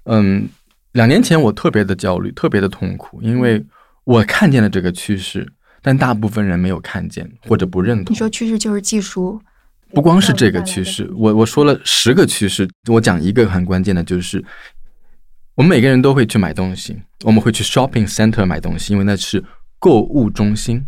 [0.04, 0.48] 嗯。
[0.94, 3.66] 两年前我特别的焦虑，特别的痛苦，因为
[4.04, 5.48] 我看见了这个趋势，
[5.82, 8.14] 但大部分人没有看见或者不认同。
[8.14, 9.42] 你说趋势就是技术，
[9.94, 14.44] 不光是这个趋势，我我说了十个趋势，我讲一个很关键的，就是
[15.56, 19.44] 我们每个人都会去买东西，我们会去 shopping center 买东西，因为那是
[19.80, 20.86] 购物中心。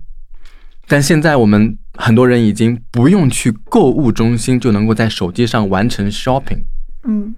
[0.85, 6.65] 但现在我们很多人已经不用去购物中心，就能够在手机上完成 shopping。
[7.03, 7.33] 嗯。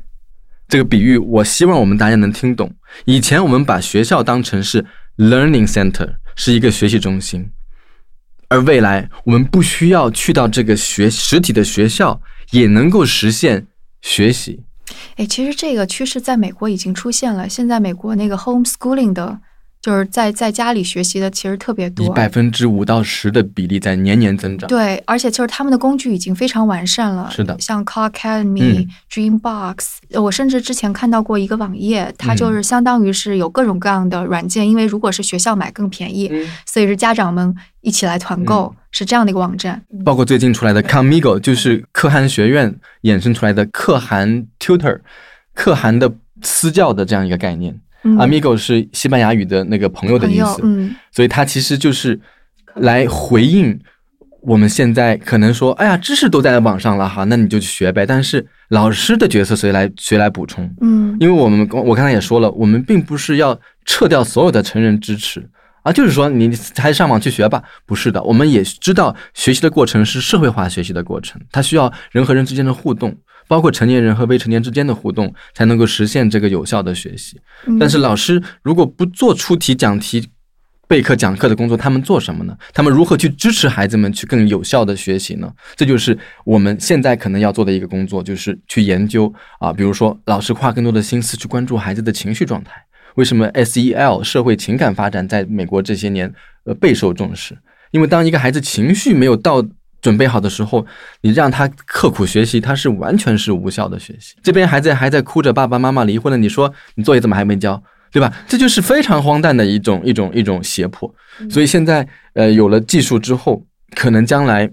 [0.67, 2.73] 这个比喻，我希望我们大家能听懂。
[3.05, 4.85] 以前我们把学校当成是
[5.17, 7.51] learning center，是一个学习中心，
[8.49, 12.19] 而未来我们不需要去到这个学实体的学校，
[12.51, 13.67] 也能够实现
[14.01, 14.63] 学习。
[15.17, 17.47] 哎，其实这个趋势在美国已经出现了。
[17.47, 19.39] 现在美国那个 homeschooling 的。
[19.85, 24.67] 就是在在家里学习的其实特别多，以百分之五到十的比例在年年增长。
[24.67, 27.29] 对，而且就是他们的工具已经非常完善了。
[27.29, 29.77] 是的，像 Car Academy、Dreambox，
[30.19, 36.31] 我甚至之前看到过一个网页，它就是相当于是有各种各样的软件，因为如果是学校买更便宜，
[36.65, 39.79] 所以是家长们一起来团购，是这样的一个网站。
[40.03, 45.01] 包括最近出来的 Camigo，就是可汗学院衍生出来的可汗 Tutor，
[45.53, 46.11] 可汗的
[46.41, 47.79] 私教的这样一个概念。
[48.13, 52.19] Amigo 是西班牙语的那个朋友的意思，嗯，所以它其实就是
[52.75, 53.79] 来回应
[54.41, 58.05] 我们现在可能说，哎呀，知识都在网上了哈，那你就去学呗。
[58.05, 60.71] 但是老师的角色谁来谁来补充？
[60.81, 65.49] 嗯，因为我们我刚才也说了，我们并不是要撤掉所有的成人支持
[65.81, 73.15] 啊，就是说你还上网去学吧，不是的，我们也知道学习的过程是社会化学习的过程，它需要人和人之间的互动。
[73.47, 77.39] 包括成年人和未成年之间的互动，才能够实现这个有效的学习。
[77.79, 80.29] 但是老师如果不做出题、讲题、
[80.87, 82.57] 备课、讲课的工作，他们做什么呢？
[82.73, 85.51] 他们如何去支持孩子们去更有效的学习呢？
[85.75, 92.71] 这就是我们现在可能要做的一个工作，就是去研究啊，比如说老师花更多的心思去关注孩子的情绪状态。
[93.15, 96.33] 为什么 SEL 社会情感发展在美国这些年
[96.65, 97.57] 呃备受重视？
[97.91, 99.65] 因为当一个孩子情绪没有到。
[100.05, 100.85] 准备好的时候，
[101.21, 104.35] 你让他刻苦学习，他是完全是无效的学习。
[104.43, 107.81] 这边孩子还在哭着，爸爸妈妈离婚了，你说你作业怎么还没交，
[108.11, 108.31] 对吧？
[108.47, 111.11] 这就是非常荒诞的一种一种一种胁迫。
[111.49, 114.69] 所以现在，呃，有了技术之后，可能将来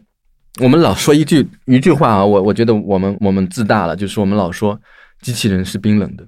[0.61, 4.79] 我们老说一句一句话啊，我我觉得我们我们自大了，就是我们老说
[5.23, 6.27] 机器人是冰冷的，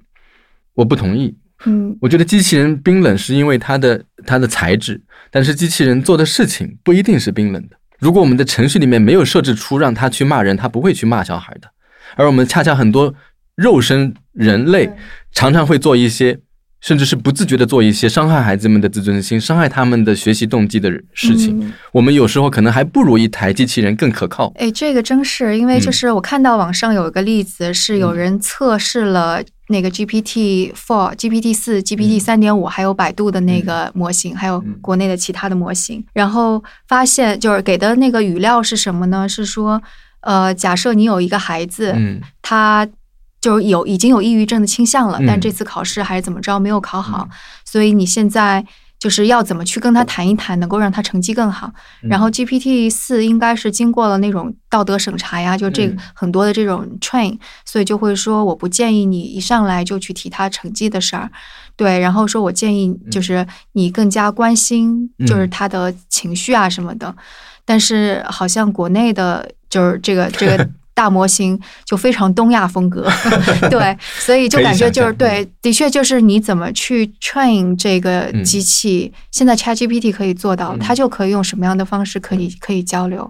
[0.73, 1.37] 我不同意。
[1.67, 4.99] 嗯，我觉得机器人冰冷是因为它的它的材质，
[5.29, 7.77] 但是机器人做的事情不一定是冰冷的。
[8.05, 11.67] 如果我们的程序里面没有设置出让他去骂人，他不会去骂小孩的。
[12.15, 13.11] 而我们恰恰很多
[13.55, 14.87] 肉身人类
[15.31, 16.37] 常常会做一些，
[16.81, 21.73] 甚至是不自觉的做一些伤害孩子们的自尊心、伤害他们的学习动机的事情。
[21.91, 24.53] 我们有时候可能还不如一台机器人更可靠。
[24.57, 39.27] 哎，这个真是，因为就是我看到网上有一个例子，是有人测试了那个 GPT Four、GPT 四、GPT 三点五，还有百度的那个模型，还有国内的其他的模型，然后发现就是给的那个语料是什么呢？
[39.27, 39.81] 是说，
[40.21, 42.21] 呃，假设你有一个孩子，嗯。
[42.41, 42.87] 他
[43.41, 45.25] 就是有已经有抑郁症的倾向了，嗯。
[45.25, 47.27] 但这次考试还是怎么着没有考好，
[47.63, 48.65] 所以你现在
[48.97, 51.71] 就是要怎么去跟他谈一谈，能够让他成绩更好。
[52.03, 52.09] 嗯。
[52.09, 55.97] 然后 GPT 四应该是经过了那种道德审查呀，就这嗯。
[56.13, 61.29] 很多的这种 train，所以就会说我不建议你一上来就去提他成绩的事儿，
[61.75, 65.49] 对，然后说我建议就是你更加关心就是嗯。
[65.49, 67.15] 他的情绪啊什么的，
[67.63, 70.69] 但是好像国内的就是这个这个。
[70.95, 73.07] 大模型就非常东亚风格，
[73.69, 83.29] 对，所以就感觉就是对，的确就是你怎么去 train 这个嗯机器，现在 ChatGPT 可以做到，嗯它就可以用什么样的方式可以可以交流。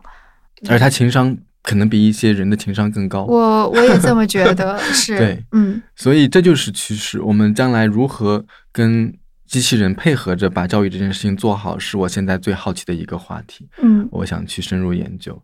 [0.69, 3.23] 而他情商可能比一些人的情商更高。
[3.25, 7.19] 我我也这么觉得， 是，对嗯所以这就是趋势。
[7.19, 9.11] 我们将来如何跟
[9.47, 13.67] 机器人配合着把教育这件事情做好，是我现在最好奇的一个话题。
[13.81, 15.39] 嗯我想去深入研究。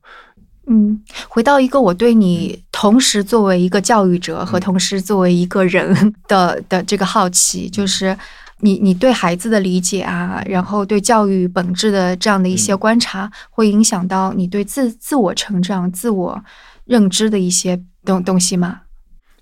[0.67, 1.01] 嗯。
[1.27, 8.17] 回到一个我对你同时作为一个教育者和同时作为一个人的 的这个好奇，就是
[8.59, 16.43] 你你对孩子的理解啊，然后对教育本质的这样的一些观察，会影响到你对自自我成长、自我
[16.85, 18.81] 认知的一些东东西吗？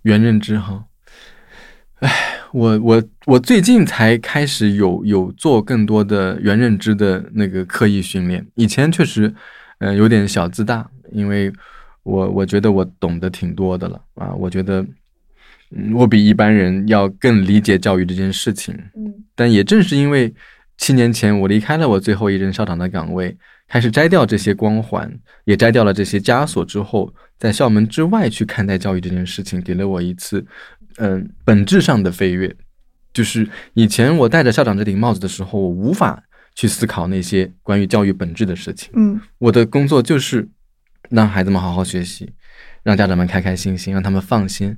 [0.04, 0.86] 原认知哈，
[2.00, 2.10] 哎，
[2.54, 9.36] 我我我最近才开始有有做更多的原认知的那个刻意训练，以前确实，
[9.80, 11.52] 呃，有点小自大，因为
[12.04, 14.86] 我我觉得我懂得挺多的了啊，我觉得，
[15.72, 20.34] 嗯，我比一般人要更理解教育这件事情，嗯但也正是因为
[20.78, 23.36] 七年前我离开了我最后一任校长的岗位，
[23.68, 25.12] 开始摘掉这些光环，
[25.46, 30.46] 也摘掉了这些枷锁之后，在校门之外去看待教育这件事情，给了我一次，
[30.98, 32.56] 嗯、本质上的飞跃。
[33.12, 36.24] 就是以前我戴着校长这顶帽子的时候，我无法
[36.56, 38.92] 去思考那些关于教育本质的事情。
[38.96, 40.48] 嗯我的工作就是
[41.10, 42.32] 让孩子们好好学习，
[42.84, 44.78] 让家长们开开心心，让他们放心。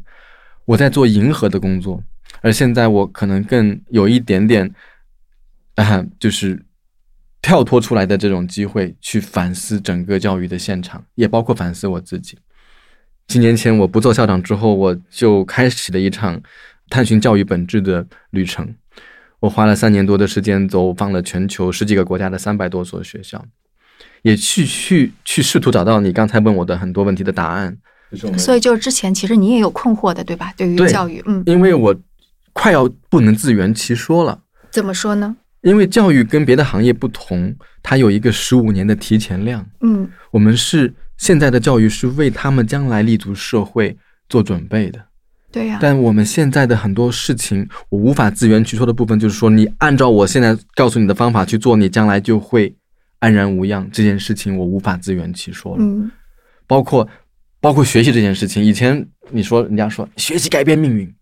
[0.65, 2.03] 我在做迎合的工作，
[2.41, 4.73] 而现在我可能更有一点点，
[5.75, 6.65] 啊，就是
[7.41, 12.37] 跳脱出来的这种机会，去反思整个教育的现场，也包括反思我自己。
[13.27, 16.41] 几年前我不做校长之后，我就开启了一场
[16.89, 18.75] 探寻教育本质的旅程。
[19.39, 23.43] 我花了三年多的时间，走访了全球十几个国家的三百多所学校，
[24.21, 27.77] 也去去去试图找到你刚才问我的很多问题的答案。
[28.37, 30.53] 所以就是之前其实你也有困惑的，对吧？
[30.57, 31.95] 对于教育，嗯，因为我
[32.51, 34.37] 快要不能自圆其说了。
[34.69, 35.35] 怎么说呢？
[35.61, 39.65] 因为教育跟别的行业不同，它有一个十五年的提前量。
[39.81, 43.95] 嗯我们是现在的教育是为他们将来立足社会
[44.27, 44.99] 做准备的。
[45.51, 52.73] 对呀、但我们现在的很多事情，我无法自圆其说的部分，就是说，你按照我现在告诉你的方法去做，你将来就会
[53.21, 53.89] 安然无恙。
[53.91, 55.81] 这件事情我无法自圆其说了。
[55.81, 56.11] 嗯
[56.67, 57.05] 包括
[57.59, 61.13] 包括学习这件事情，以前你说人家说学习改变命运，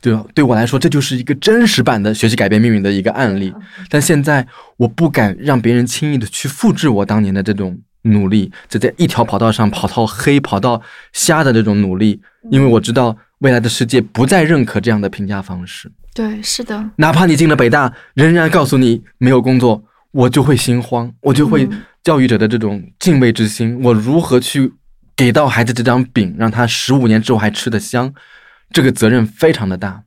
[0.00, 0.26] 对吧？
[0.34, 3.54] 对我来说，这就是一个真实版的学习改变命运的一个案例。
[3.88, 4.44] 但现在
[4.76, 12.20] 我不敢让别人轻易的去复制我当年的这种努力，这在一条跑道上跑到黑、跑到瞎的这种努力，
[12.50, 15.88] 因为我知道未来的世界不再认可这样的评价方式。
[16.12, 24.72] 对，是的，哪怕你进了北大，仍然告诉你没有工作，我就会心慌，我就会嗯教育者的这种敬畏之心，我如何去
[25.16, 28.12] 给到孩子这张饼，让他十五年之后还吃得香？
[28.70, 30.02] 这个责任非常的大，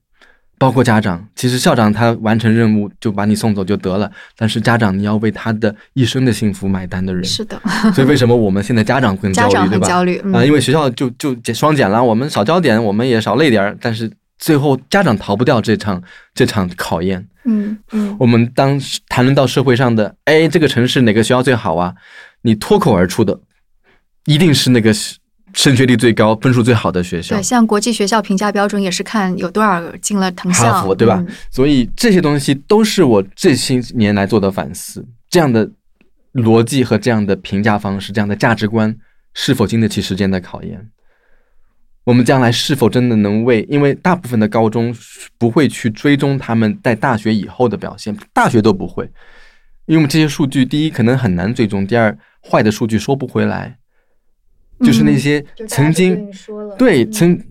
[0.58, 1.28] 包括家长。
[1.36, 7.24] 其实校长他完成任务就把你送走就得了，但是家长你要为他的一生的幸福买单的人。
[7.24, 7.62] 是的，
[7.94, 9.70] 所以为什么我们现在家长更焦虑，对吧？
[9.70, 16.02] 很焦虑，嗯、啊，因为学校就就减双减了，我们少交点，我们也少累点儿，但是最后家长逃不掉这场
[16.34, 17.28] 这场考验。
[17.46, 21.94] 嗯嗯我们当谈论到社会上的，哎，这个城市哪个学校最好啊？
[22.42, 23.40] 你脱口而出的，
[24.26, 24.94] 一定是那个
[25.54, 27.44] 升学率最高、分数最好的学校对，。
[27.44, 35.06] 像国际学校评价标准也是看有多少进了藤校，哈佛对吧嗯所以这些东西都是我这些年来做的反思。
[35.30, 35.70] 这样的
[36.34, 38.96] 逻辑和这样的评价方式、这样的价值观，
[39.34, 40.90] 是否经得起时间的考验？
[42.06, 43.66] 我们将来是否真的能为？
[43.68, 44.96] 因为大部分的高中
[45.38, 49.10] 不会去追踪他们在大学以后的表现，大学都不会，
[49.88, 52.16] 因为这些数据，第一可能很难追踪，第二
[52.48, 53.78] 坏的数据收不回来，
[54.82, 56.32] 就是那些曾经、
[56.78, 57.42] 对曾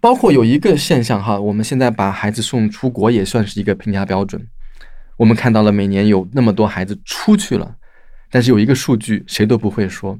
[0.00, 4.44] 包括有一个现象哈，我们现在把孩子送出国也算是一个评价标准。
[5.16, 7.76] 我们看到了每年有那么多孩子出去了，
[8.28, 10.18] 但是有一个数据谁都不会说，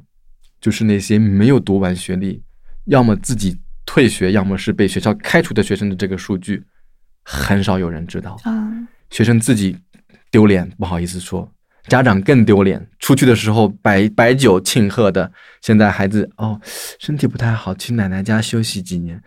[0.61, 2.41] 就是那些没有读完学历，
[2.85, 3.57] 要么自己
[3.93, 6.63] 退学，要么是被学校开除的学生的这个数据，
[7.23, 8.35] 很少有人知道。
[8.43, 9.77] 嗯，学生自己
[10.31, 11.47] 丢脸，不好意思说。
[11.87, 15.31] 家长更丢脸，出去的时候摆摆酒庆贺的。
[15.61, 16.59] 现在孩子哦，
[16.97, 19.21] 身体不太好，去奶奶家休息几年。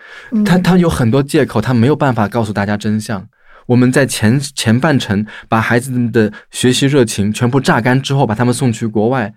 [0.45, 3.25] 他他有很多借口，他没有办法告诉大家真相。
[3.67, 9.33] 我们在前前半程把孩子们的学习热情全部榨干之后，把他们送去国外，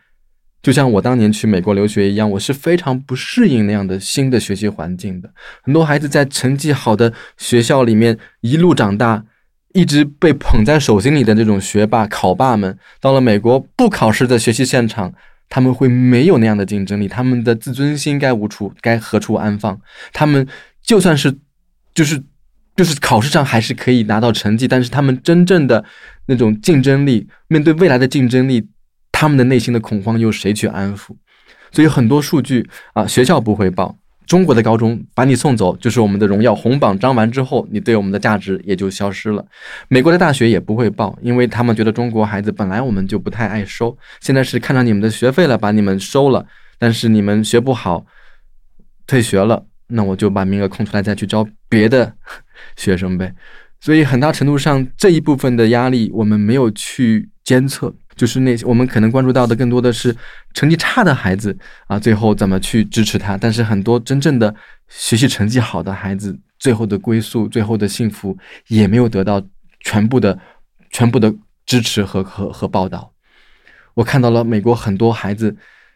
[0.62, 5.32] 就像我当年去美国留学一样，我是非常不适应那样的新的学习环境的。
[5.64, 9.26] 很多孩子在成绩好的学校里面一路长大。
[9.76, 15.14] 一直被捧在手心里的这种学霸、考霸们，到了美国不考试的学习现场，
[15.47, 19.80] 他们会没有那样的竞争力，他们的自尊心该无处该何处安放？
[20.12, 20.45] 他们
[20.82, 21.38] 就算是
[21.93, 22.20] 就是
[22.76, 25.86] 就是考试上还是可以拿到成绩，但是他们真正的
[26.26, 28.68] 那种竞争力，面对未来的竞争力，
[29.20, 31.09] 他们的内心的恐慌由谁去安抚？
[31.74, 33.99] 所以很多数据啊，学校不会报。
[34.26, 39.45] 中国的高中把你送走就是我们的荣耀，红榜张完之后，你对我们的价值也就消失了。
[39.89, 46.45] 美国的大学也不会报，因为他们觉得中国孩子本来我们就不太爱收，现在是看上你们的学费了，把你们收了，
[46.78, 48.05] 但是你们学不好，
[49.05, 52.13] 退学了，那我就把名额空出来再去招别的
[52.78, 53.36] 学生呗。
[53.82, 57.93] 所以很大程度上这一部分的压力我们没有去监测。
[58.20, 60.13] 就是那些我们可能关注到的，更多的是
[60.53, 61.57] 成绩差的孩子
[61.88, 63.38] 啊，最后怎么去支持他？
[63.38, 64.53] 但是很多真正的
[64.89, 69.41] 学习成绩好的孩子，最后的归宿、最后的幸福，也没有得到
[69.86, 70.38] 全部的、
[70.89, 71.34] 全部的
[71.65, 73.13] 支持和和和报道。
[73.93, 75.55] 我看到了美国很多孩子，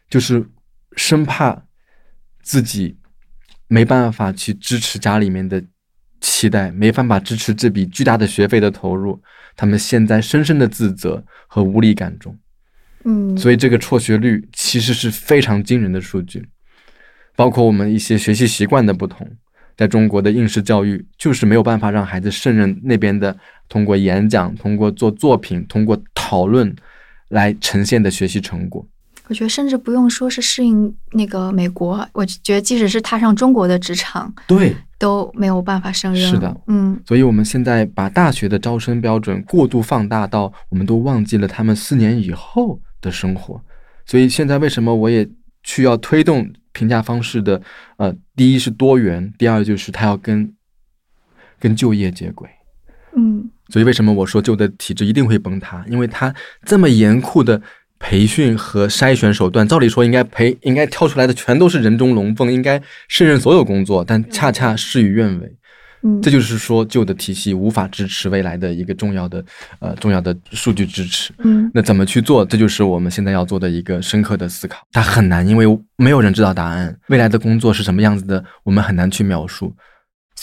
[0.10, 0.50] 就是
[0.96, 1.66] 生怕
[2.42, 2.98] 自己
[3.68, 5.62] 没办法去支持家里面的
[6.24, 9.22] 期待，没办法支持这笔巨大的学费的投入。
[9.56, 12.36] 他们陷在深深的自责和无力感中，
[13.04, 16.48] 嗯，所以这个辍学率其实是非常惊人的数据。
[17.36, 19.30] 包括我们一些学习习惯的不同，
[19.76, 26.74] 在中国的应试教育就是没有办法让孩子胜任那边的通过演讲、通过做作品、通过讨论
[27.28, 28.88] 来呈现的学习成果。
[29.28, 34.76] 我觉得甚至不用说是适应那个美国，我觉得即使是踏上中国的职场，对。
[35.00, 36.30] 都没有办法胜任。
[36.30, 43.62] 是的，嗯，所以我们现在把大学的招生标准过度放大到，我们都忘记了他们四年以后的生活。
[44.06, 45.30] 所以现在为什么我也
[45.64, 47.62] 需要推动评价方式的？
[47.98, 50.54] 呃，第一是多元，第二就是它要跟
[51.60, 52.50] 跟就业接轨。
[53.18, 55.84] 嗯，所以为什么我说旧的体制一定会崩塌？
[55.90, 56.34] 因为它
[56.66, 57.62] 这么严酷的。
[58.00, 65.56] 培训和筛选手段，照理说应该培应该挑出来的全都是人中龙凤，应该胜任所有工作，但恰恰事与愿违。
[66.06, 69.42] 嗯，这就是说旧的体系无法支持未来的一个重要的
[69.80, 71.32] 呃重要的数据支持。
[71.46, 72.44] 嗯，那怎么去做？
[72.44, 74.86] 这就是我们现在要做的一个深刻的思考。
[74.92, 75.66] 它很难，因为
[75.96, 76.94] 没有人知道答案。
[77.08, 79.74] 未来的工作是什么样子的，我们很难去描述。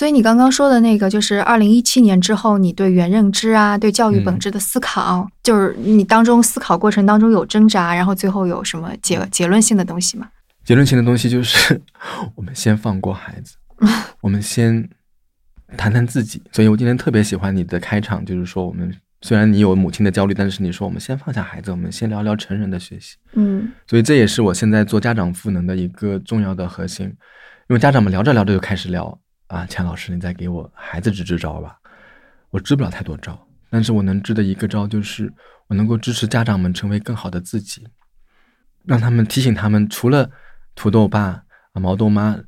[0.01, 10.27] 所以你刚刚说的那个，就是二零一七年之后，你对原认知啊，对教育本质的思考，就是你当中思考过程当中有挣扎，然后最后有什么结结论性的东西吗？
[10.65, 11.79] 结论性的东西就是，
[12.35, 13.57] 我们先放过孩子，
[14.23, 14.89] 我们先
[15.77, 16.43] 谈谈自己。
[16.51, 18.91] 所以我今天特别喜欢你的开场，就是说，我们
[19.21, 23.17] 虽然你有母亲的焦虑，但是你说我们先放下孩子，我们先聊聊成人的学习。
[23.35, 27.05] 嗯，所以这也是我现在做家长赋能的一个重要的核心，
[27.69, 29.21] 因为家长们聊着聊着就开始聊。
[29.51, 31.77] 啊，钱老师，你再给我孩子支支招吧。
[32.51, 33.37] 我支不了太多招，
[33.69, 35.33] 但是我能支的一个招就是，
[35.67, 37.85] 我能够支持家长们成为更好的自己，
[38.85, 40.31] 让他们提醒他们，除了
[40.77, 41.21] 土豆爸
[41.73, 42.39] 啊、毛豆妈，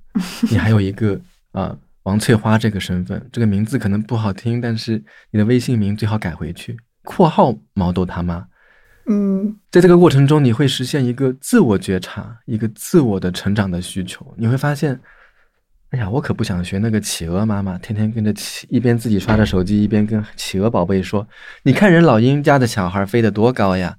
[0.49, 3.29] 你还有一个啊王翠花这个身份。
[3.33, 8.47] 这个名字可能不好听，但是你的微信名最好改回去，括号毛豆他妈。
[9.07, 15.01] 嗯，在这个过程中，你会实现一个自我觉察，一个自我的成长的需求，你会发现。
[15.93, 21.29] 哎呀，我可不想学那个企鹅妈妈，天天跟着企一边自己刷着手机，一边跟企鹅宝贝说
[21.65, 23.95] ：“你看人老鹰家的小孩飞得多高呀！”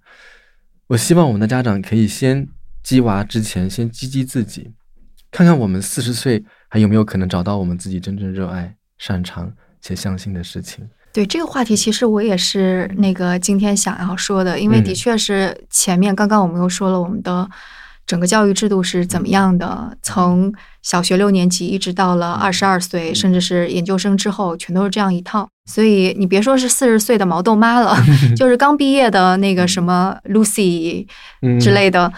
[0.90, 2.48] 我希望我们的家长可以先
[2.82, 4.72] 鸡娃之前，先激激自己，
[5.30, 10.90] 看看我们四十岁还有没有可能找到我们自己真正热爱、擅长且相信的事情。
[11.14, 17.48] 对这个话题，其实我也是那个今天想要说的，因为的确是前面刚刚我们又说了我们的。
[18.06, 19.96] 整个教育制度是怎么样的？
[20.02, 25.48] 从小学六年级一直到了二十二岁，甚至是研究生之后，全都是这样一套。
[25.66, 27.96] 所以你别说是四十岁的毛豆妈了，
[28.36, 31.08] 就是刚毕业的那个什么 Lucy
[31.62, 32.12] 之类的，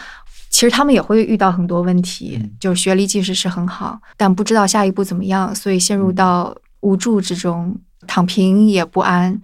[0.50, 2.42] 其实他们也会遇到很多问题。
[2.60, 7.78] 就是学历即使是很好，但不知道下一步怎么样，所以陷入到无助之中。
[8.06, 9.40] 躺平也不安，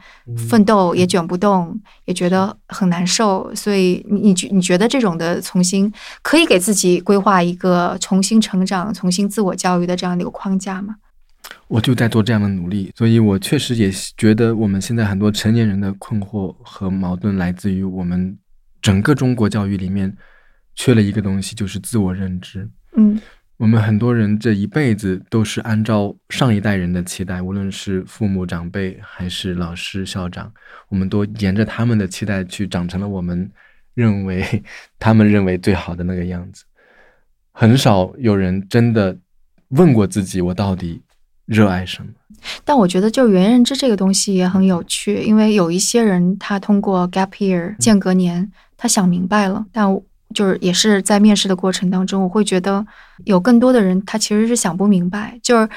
[0.50, 3.54] 奋斗也卷不动，也觉得很难受。
[3.54, 5.92] 所以你你觉你觉得这种的重新
[6.22, 10.96] 可以给自己规划一个重新成长、重新自我教育的这样的一个框架吗？
[11.68, 18.38] 我就在做这样的努力，所以我确实也觉得我们现在很多成年人的困惑和矛盾来自于我们
[18.82, 20.16] 整个中国教育里面
[20.76, 22.70] 缺了一个东西，就是自我认知。
[22.96, 23.20] 嗯。
[23.62, 30.52] 我们很多人这一辈子都是按照上一代人的期待，无论是父母长辈还是老师校长，
[30.90, 33.48] 我们都沿着他们的期待去长成了我们
[33.94, 34.64] 认为
[34.98, 36.64] 他们认为最好的那个样子。
[37.52, 39.16] 很少有人真的
[39.68, 41.00] 问过自己，我到底
[41.46, 42.12] 热爱什么？
[42.66, 50.02] 但我觉得，就是原认知这个东西也很有趣，因为有一些人他通过 gap year 间隔年，他想明白了，但。
[50.34, 52.86] 就是也是在面试的过程当中，我会觉得
[53.26, 55.70] 有更多的人他其实是想不明白，就是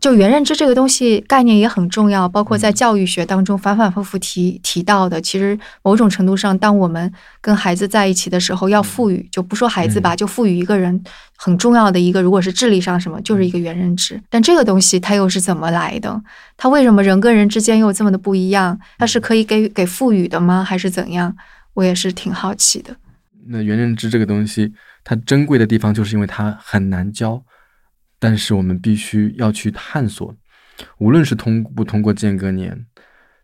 [0.00, 5.18] 就原认知这个东西概念也很重要，包括在教育学当中反反复复提提到的。
[5.18, 7.10] 其实某种程度上，当我们
[7.40, 11.02] 跟孩子在一起的时候，要赋予就不说孩子吧，就赋予一个人
[11.36, 14.20] 很重要的一个，如果是智力上什么，就是一个原认知。
[14.28, 16.20] 但这个东西它又是怎么来的？
[16.58, 18.78] 它为什么人跟人之间又这么的不一样？
[18.98, 20.62] 它是可以给给赋予的吗？
[20.62, 21.34] 还是怎样？
[21.72, 22.94] 我也是挺好奇的。
[23.46, 24.72] 那原认知这个东西，
[25.02, 27.44] 它珍贵的地方就是因为它很难教，
[28.18, 30.34] 但是我们必须要去探索。
[30.98, 32.86] 无论是通不通过间隔年，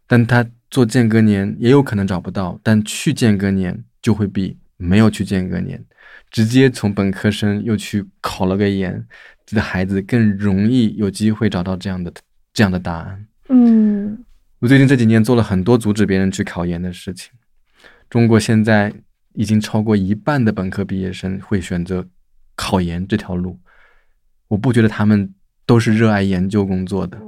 [0.07, 5.85] 但他做间隔年也有可能找不到，但去间隔年就会比没有去间隔年，
[6.31, 9.07] 直接从本科生又去考了个研
[9.47, 12.13] 的孩子更容易有机会找到这样的
[12.53, 13.27] 这样的答案。
[13.49, 14.25] 嗯，
[14.59, 17.31] 我最近这几年做了很多阻止别人去考研的事情。
[18.09, 18.93] 中国现在。
[19.35, 22.07] 已经超过一半的本科毕业生会选择
[22.55, 23.59] 考研这条路，
[24.49, 25.33] 我不觉得他们
[25.65, 27.21] 都是热爱研究工作的，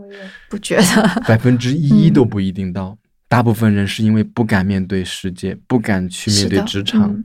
[0.50, 1.22] 不觉得。
[1.26, 2.98] 百分之一都不一定到，
[3.28, 7.22] 大部分人是因为不敢面对世界，不敢去面对职场，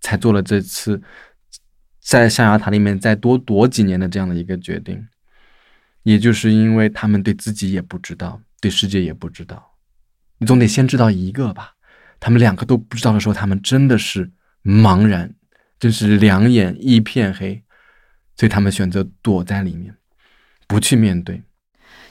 [0.00, 1.02] 才做了这次
[2.00, 5.06] 在象牙塔里面再多躲几年的这样的一个决定，
[6.02, 9.74] 也就是因为他们对自己也不知道，对世界也不知道，
[10.38, 11.74] 你总得先知道一个吧。
[12.20, 14.30] 他们两个都不知道的时候，他们真的是
[14.62, 15.34] 茫然，
[15.78, 17.62] 真是两眼一片黑，
[18.36, 19.94] 所以他们选择躲在里面，
[20.68, 21.42] 不去面对。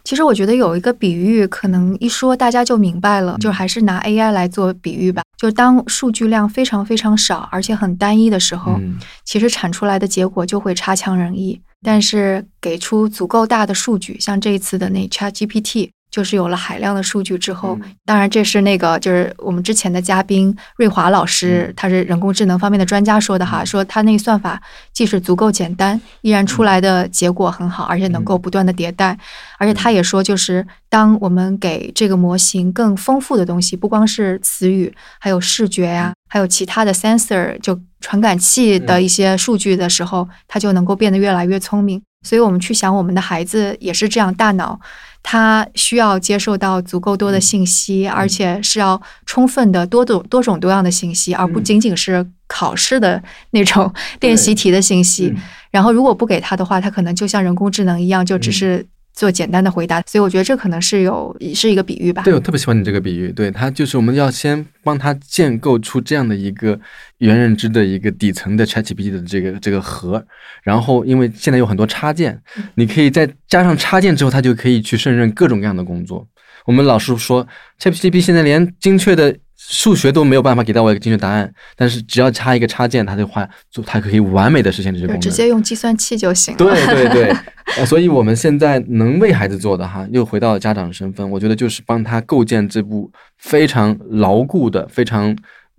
[0.03, 5.21] 其实我觉得有一个比喻，可能一说大家就明白了，就还是拿 AI 来做比喻吧。
[5.37, 8.79] 就当数据量非常非常少，而且很单一的时候，
[9.23, 11.61] 其实产出来的结果就会差强人意。
[11.81, 15.91] 但是给出足够大的数据，像这一次的那 ChatGPT。
[16.11, 29.17] 就是有了海量的数据之后，当然这是那个就是我们之前的嘉宾瑞华老师，他是人工智能方面的专家说的哈，说他那个算法即使足够简单，依然出来的结果很好，而且能够不断的迭代。
[29.57, 42.01] 而且他也说，就是当我们给这个模型更丰富的东西，不光是词语，还有视觉呀，还有其他的 sensor 就传感器的一些数据的时候，它就能够变得越来越聪明。
[42.21, 44.79] 所以我们去想，我们的孩子也是这样，大脑。
[45.21, 55.33] 他需要接受到足够多的信息，而且是要充分的多种多种多样的信息，而不仅仅是考试的那种 练习题的信息。
[55.71, 58.85] 然后，如果不给他的话，他可能就像人工智能一样，就只是。
[59.19, 62.21] 做简单的回答，所以我觉得这可能是有是一个比喻吧。
[62.23, 63.33] 对，我特别喜欢你这个比喻。
[63.33, 66.79] 对，它就是我们要先帮他建构出这样的一个
[67.17, 70.25] 原认知的一个底层的 ChatGPT 的这个这个核，
[70.63, 72.41] 然后因为现在有很多插件，
[72.75, 76.25] 你可以再加上插件之后，它就可以去胜任各种各样的工作。
[76.65, 77.45] 我们老师说
[77.81, 79.35] ，ChatGPT 现在连精确的。
[79.71, 85.21] 数学都没有办法给到我一个精确答案，但是只要插一个插件，它就话就它可以完美的实现这些功能。
[85.21, 86.57] 直接用计算器就行了。
[86.57, 95.37] 对对对， 所以我们现在能为孩子做的哈，又回到了家长身份，我觉得就是帮他构建这部非常牢固的、非常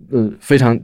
[0.09, 0.79] 呃非常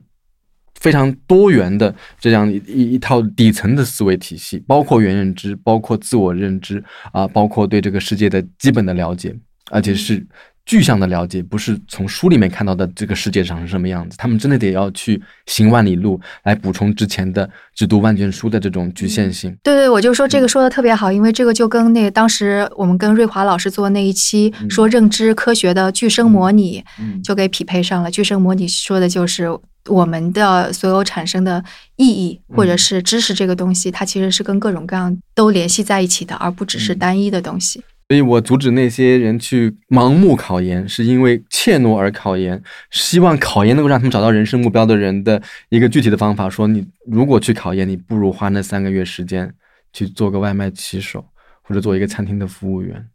[0.81, 6.83] 非常多元的这样一一套底层的思维体系，包括原认知，包括自我认知
[7.13, 9.33] 啊，包括对这个世界的基本的了解，
[9.71, 10.27] 而且是。
[10.67, 19.55] 具象的了解不是从书里面看到的这个世界上是什么样子，他们真的得要去行万里路来补充之前的只读万卷书的这种局限性。
[19.63, 26.83] 对对，我就说这个说的特别好，因为这个就跟那当时我们跟瑞华老师做那一期说认知科学的具声模拟，
[27.23, 28.11] 就给匹配上了。
[28.11, 29.47] 具声模拟说的就是
[29.85, 31.63] 我们的所有产生的
[31.95, 37.81] 意义或者是知识这个东西，它其实是跟各种各样都联系在一起的，而不只是单一的东西。
[38.09, 46.49] 所以我阻止那些人去盲目考研，是因为怯懦而考研，希望考研能够让他们找到人生目标的人的一个具体的方法。
[46.49, 49.53] 说你如果去考研，你不如花那三个月时间
[49.91, 51.25] 去做个外卖骑手，
[51.61, 53.05] 或者做一个餐厅的服务员。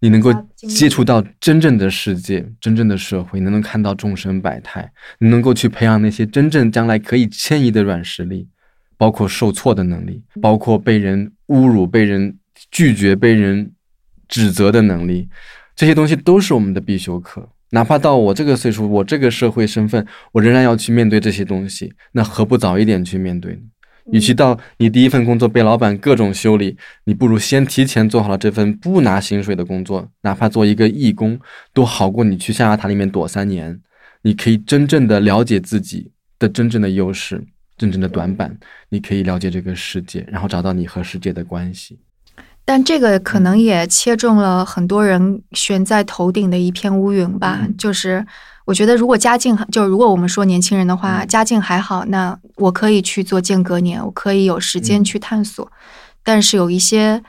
[0.00, 8.48] 你能够接触到真正的世界、真正的社会，你能看到众生百态，你能够去培养那些真正将来可以迁移的软实力，
[8.96, 12.36] 包括受挫的能力，包括被人侮辱、被人
[12.72, 13.70] 拒绝、被人
[14.32, 15.28] 指责的能力，
[15.76, 17.50] 这些东西都是我们的必修课。
[17.72, 21.92] 哪怕到我这个岁数，我这个社会身份，我仍然要去面对这些东西。
[22.12, 23.60] 那何不早一点去面对呢？
[24.10, 31.38] 与其到你第一份工作被老板各种修理，你不如先提前做好了这份不拿薪水的工作，哪怕做一个义工，
[31.74, 33.78] 都好过你去象牙塔里面躲三年。
[34.22, 37.44] 你可以真正的了解自己的真正的优势、
[37.76, 38.56] 真正的短板，
[38.88, 41.98] 你可以了解这个世界，然后找到你和世界的关系。
[42.72, 47.60] 但这个可能也切中了很多人悬在头顶的一片乌云吧。
[47.76, 48.26] 就是
[48.64, 55.70] 我觉得，如果家境就如果我们说年轻人的话，家境还好，那我可以去做间隔年，我可以有时间去探索。
[56.22, 57.22] 但是有一些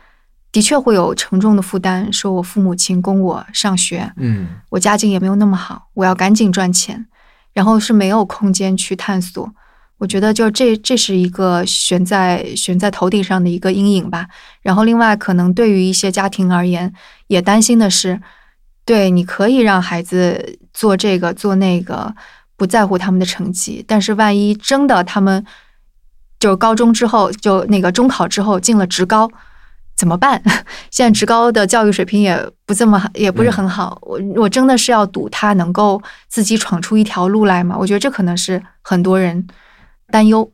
[0.49, 7.05] 的确会有沉重的负担，说我父母亲供我上学，嗯，我家境也没有那么好，我要赶紧赚钱，
[7.51, 9.53] 然后是没有空间去探索。
[10.03, 14.27] 我觉得就这，这是一个悬在悬在头顶上的一个阴影吧。
[14.61, 16.93] 然后另外，可能对于一些家庭而言，
[17.27, 18.19] 也担心的是，
[18.83, 22.13] 对，你可以让孩子做这个做那个，
[22.57, 25.45] 不在乎他们的成绩，但是万一真的他们
[26.37, 29.31] 就高中之后，就那个中考之后进了职高，
[29.95, 30.43] 怎么办？
[30.91, 33.97] 现在职高的教育水平也不这么好，也不是很好。
[34.01, 37.77] 我我真的是要赌他能够自己闯出一条路来吗？
[37.79, 39.47] 我觉得这可能是很多人。
[40.13, 40.51] 担忧，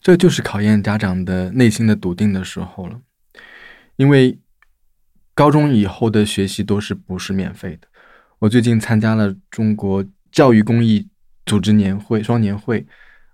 [0.00, 3.00] 这就是考验家长的内心的笃定的时候了。
[3.94, 4.40] 因为
[5.36, 7.86] 高中以后的学习都是不是免费的。
[8.40, 11.08] 我最近参加了中国教育公益
[11.46, 12.84] 组织年会双年会，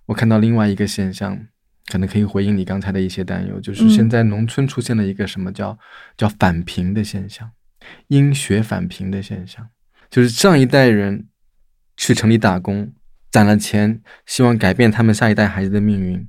[0.04, 1.46] 我看到另外一个现象，
[1.86, 5.78] 可能可以回应你刚才的一些担忧，就是现在农村出现了一个什么叫
[6.18, 7.50] 叫返贫的现象，
[8.08, 9.66] 因学返贫的现象，
[10.10, 11.26] 就是上一代人
[11.96, 12.92] 去城里打工。
[13.36, 16.26] 攒了钱，希望改变他们下一代孩子的命运，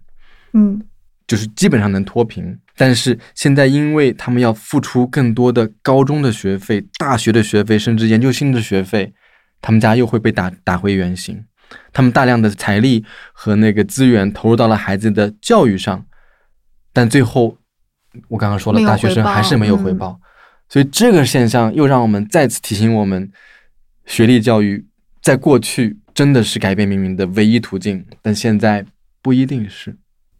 [0.51, 0.82] 嗯，
[1.26, 2.60] 就是基本上能脱贫。
[2.76, 9.14] 但是现在，因为他们要付出更多的高中的学费、大学的学费，甚至研究生的学费，
[9.62, 11.45] 他们家又会被打打回原形。
[11.93, 16.05] 他们大量的财力和那个资源投入到了孩子的教育上，
[16.91, 17.58] 但最后，
[18.28, 20.20] 我刚刚说了，大学生还是没有回报。
[20.68, 23.32] 所以这个现象又让我们再次提醒我们，
[24.05, 24.86] 学历教育
[25.22, 25.99] 在过去。
[26.18, 28.84] 真的是改变命运的唯一途径，但现在
[29.22, 29.95] 不一定是。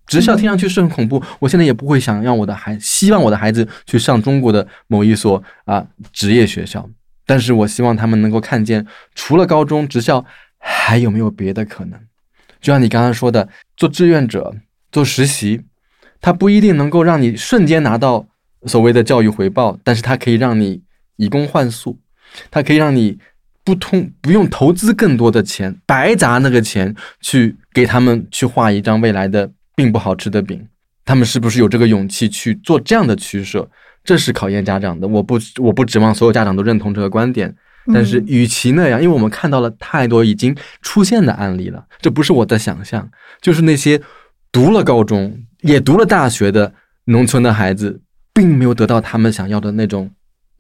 [0.08, 6.90] 职校听上去是很恐怖，我现在也不会想让我的孩，希望我的孩子去上中国的某一所啊职业学校。
[7.28, 10.26] 但是我希望他们能够看见，除了高中职校，
[10.58, 12.00] 还有没有别的可能？
[12.60, 14.56] 就像你刚刚说的，做志愿者、
[14.92, 15.62] 做实习，
[16.20, 18.28] 它不一定能够让你瞬间拿到
[18.66, 20.82] 所谓的教育回报，但是它可以让你
[21.18, 22.00] 以工换宿，
[22.50, 23.20] 它可以让你。
[23.68, 30.66] 不通不用投资更多的钱，白砸那个钱去给他们去画一张未来的并不好吃的饼，
[31.04, 33.70] 他们是不是有这个勇气去做这样的取舍？
[34.06, 35.06] 这是考验家长的。
[35.06, 37.54] 我不我不指望所有家长都认同这个观点，
[37.94, 43.06] 但是与其那样，因为我们看到了太多已经出现的案例了，这不是我的想象，
[43.42, 44.00] 就是那些
[44.50, 48.00] 读了高中也读了大学的农村的孩子，
[48.34, 50.10] 并没有得到他们想要的那种。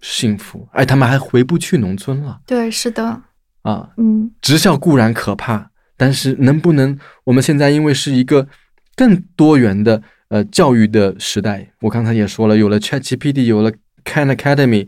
[0.01, 2.39] 幸福，哎他们还回不去农村了。
[2.45, 3.21] 对，是的，
[3.63, 8.47] 啊，嗯，职校固然可怕，但是能不能我们现在因为是一个
[8.95, 13.71] 更多元的呃教育的时代，我刚才也说了，有了 ChatGPT，有了
[14.05, 14.87] Khan Academy，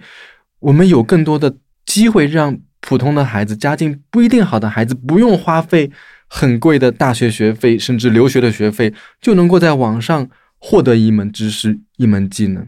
[0.59, 5.91] 我们有更多的机会让普通的孩子、家境不一定好的孩子，不用花费
[6.27, 10.29] 很贵的大学学费，甚至留学的学费，就能够在网上
[10.59, 12.65] 获得一门知识、一门技能。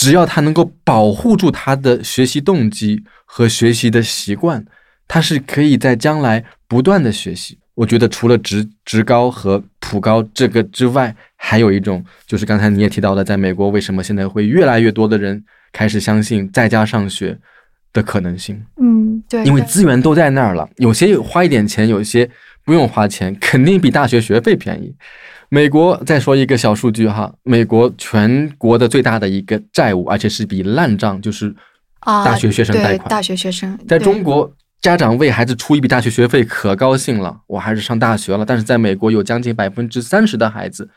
[0.00, 4.64] 只要他能够保护住他的学习动机和学习的习惯，
[5.06, 7.58] 他是可以在将来不断的学习。
[7.74, 17.38] 我觉得除了职职高和普高这个之外，还有一种就是刚才你也提到的，在美国为什么现在会越来越多的人开始相信在家上学
[17.92, 18.58] 的可能性？
[18.80, 22.26] 嗯，对，因为资源都在那儿了，有些花一点钱，有些
[22.64, 24.94] 不用花钱，肯定比大学学费便宜。
[25.50, 31.52] 美国再说一个小数据哈，美国全国的最大的一个债务，而且是笔烂账，就是
[32.00, 33.08] 大学学生贷款。
[33.08, 34.48] 大学学生在中国，
[34.80, 38.44] 家长为孩子出一笔大学学费可高兴了，我还是上大学了。
[38.46, 40.88] 但是在美国，有将近百分之三十的孩子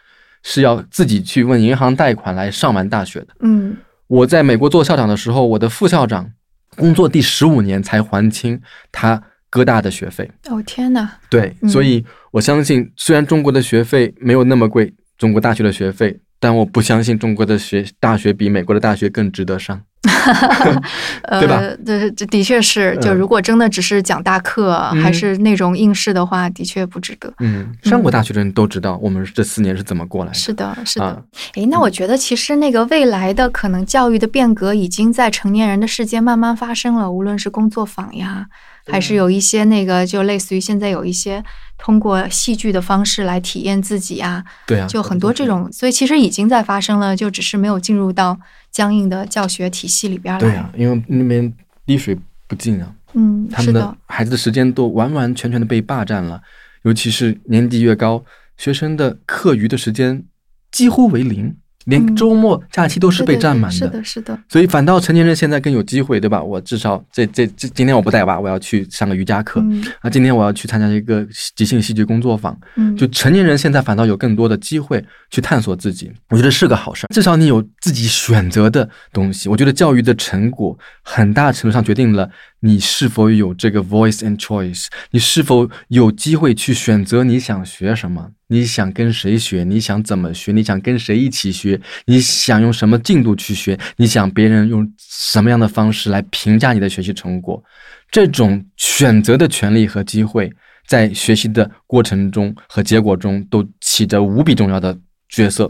[0.44, 3.30] 是要自己去问银行贷款来上完大学的。
[3.40, 3.76] 嗯，
[4.06, 6.32] 我在美国做校长的时候，我的副校长
[6.76, 9.24] 工作第十五年才还清他。
[9.54, 11.08] 哥大的学费哦天哪！
[11.30, 19.80] 对，所以我相信，虽然中国的学费没有那么贵，中国大学的学费，但我不相信中国的学大学比美国的大学更值得上。
[21.40, 21.62] 对吧？
[21.86, 27.32] 这这的确是，就如果真的只是讲大课，还是那种应试的话，的确不值得。
[27.40, 30.34] 嗯，上过大学的人都知道，我们这四年是怎么过来的。
[30.34, 31.24] 是的，是的。
[31.54, 37.12] 哎，那我觉得其实那个未来的可能教育的变革，已经在成年人的世界慢慢发生了。
[37.12, 38.48] 无论是工作坊呀，
[38.88, 41.44] 还是有一些那个，就类似于现在有一些
[41.78, 44.44] 通过戏剧的方式来体验自己啊。
[44.66, 48.40] 对啊，就很多这种，所以其实已经在发生了，就只是没有进入到。
[48.74, 51.54] 僵硬的教学体系里边来，对啊，因为那边
[51.86, 52.18] 滴水
[52.48, 56.42] 不进啊，嗯，他们的孩子的时间都完完全全的被霸占了，
[56.82, 58.26] 尤其是年级越高，
[58.58, 60.24] 学生的课余的时间
[60.72, 61.56] 几乎为零。
[61.86, 64.40] 连周末假期都是被占满的，是的，是的。
[64.48, 66.42] 所以反倒成年人现在更有机会，对吧？
[66.42, 69.64] 我至少这这这今天我不带娃，我要去上个瑜伽课。
[70.02, 71.26] 啊，今天我要去参加一个
[71.56, 72.58] 即兴戏剧工作坊。
[72.76, 77.08] 嗯，就成年人现在反倒有更多的机会去探索自己，我觉得是个好事。
[77.14, 79.50] 至少你有自己选择的东西。
[79.50, 82.30] 我觉得教育的成果很大程度上决定了。
[82.66, 84.88] 你是否有这个 voice and choice？
[85.12, 88.32] 你是否有机会去选择你想学什么？
[88.48, 89.66] 你想跟谁学？
[89.66, 90.54] 你想怎么学？
[90.54, 91.80] 你想跟谁一起学？
[92.06, 93.78] 你想用什么进度去学？
[93.98, 97.62] 你想别人用什么样的方式来评价你的学习成果？
[98.10, 100.50] 这种选择的权利和机会，
[100.88, 104.98] 在学习的过程中和结果中都起着无比重要的
[105.28, 105.70] 角色。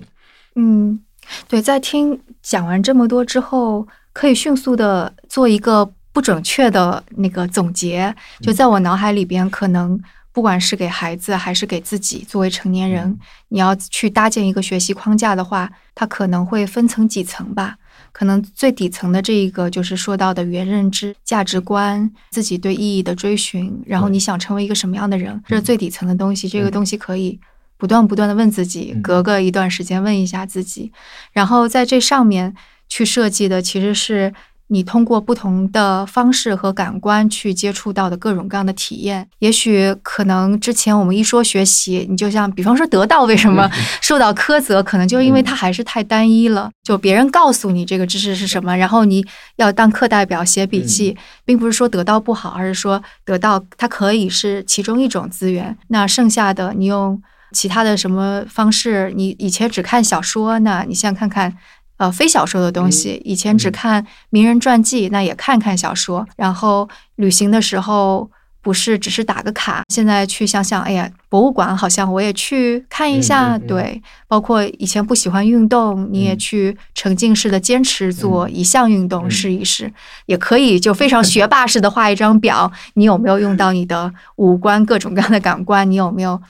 [0.55, 0.99] 嗯，
[1.47, 5.91] 对，在听讲完这么多之后，可以迅速的做一个。
[6.13, 9.99] 不准确的那个总结，就在我脑海里边，可能
[10.31, 13.17] 不管是给孩子还是给自己，作为成年人，
[13.49, 17.77] 你要去搭建一个学习框架的话，它可能会分层几层吧。
[18.11, 26.47] 可能最底层的这一个就是说到的原认知、价值观、自己对意义的追寻，然后你想成为一个什么样的人，这是最底层的东西。
[26.47, 27.39] 这个东西可以
[27.75, 30.91] 不断不断的问自己，隔个一段时间问一下自己，
[31.31, 32.55] 然后在这上面
[32.87, 34.31] 去设计的其实是。
[34.67, 43.69] 你通过不同的方式和感官去接触到的各种各样的体验，也许可能之前我们一说学习，你就像比方说得到为什么
[44.01, 46.71] 受到苛责，可能就因为它还是太单一了。
[46.83, 49.23] 就别人告诉你这个知识是什么，然后你
[49.57, 55.77] 要当课代表写笔记，并不是说得到不好，而是说得到它可以是其中一种资源。
[55.89, 59.13] 那剩下的你用其他的什么方式？
[59.15, 61.55] 你以前只看小说，那你现在看看。
[61.97, 66.27] 呃，非小说的东西，以前只看名人传记，那也看看小说。
[66.35, 68.29] 然后旅行的时候，
[68.61, 73.57] 不是只是打个卡，现在去想想，哎呀，博物馆好像我也去看一下。
[73.59, 79.93] 对，包括以前不喜欢运动，你也去沉浸式的坚持做一项运动试一试，
[80.25, 85.89] 也可以就非常学霸式的画一张表，你有没有用到你的五官各种各样的感官？
[85.89, 86.41] 你有没有？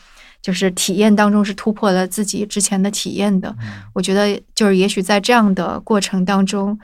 [0.44, 3.56] 就是体验当中是突破了自己之前的体验的，
[3.94, 6.78] 我觉得就是也许在这样的过程当中，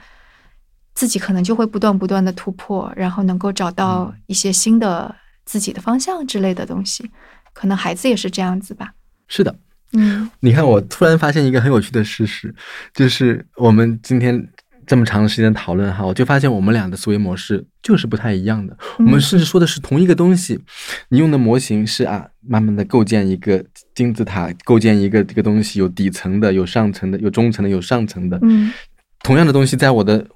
[0.94, 7.10] 自己可能就会不断不断的突破，然后能够找到一些新的自己的方向之类的东西。
[7.52, 8.94] 可能孩子也是这样子吧。
[9.28, 9.54] 是的，
[9.92, 12.54] 嗯，你看，我突然发现一个很有趣的事实，
[12.94, 14.48] 就是我们今天。
[14.90, 18.76] 这么长时间讨论哈，我就发现我们俩的思维模式就是不太一样的。
[18.98, 20.58] 我们甚至说的是同一个东西，
[21.10, 23.64] 你用的模型是啊，慢慢的构建一个
[23.94, 28.36] 金字塔，构建一个这个东西，有底层的，有上层的，有中层的，有上层的。
[28.42, 28.72] 嗯，
[29.22, 30.26] 同样的东西在我的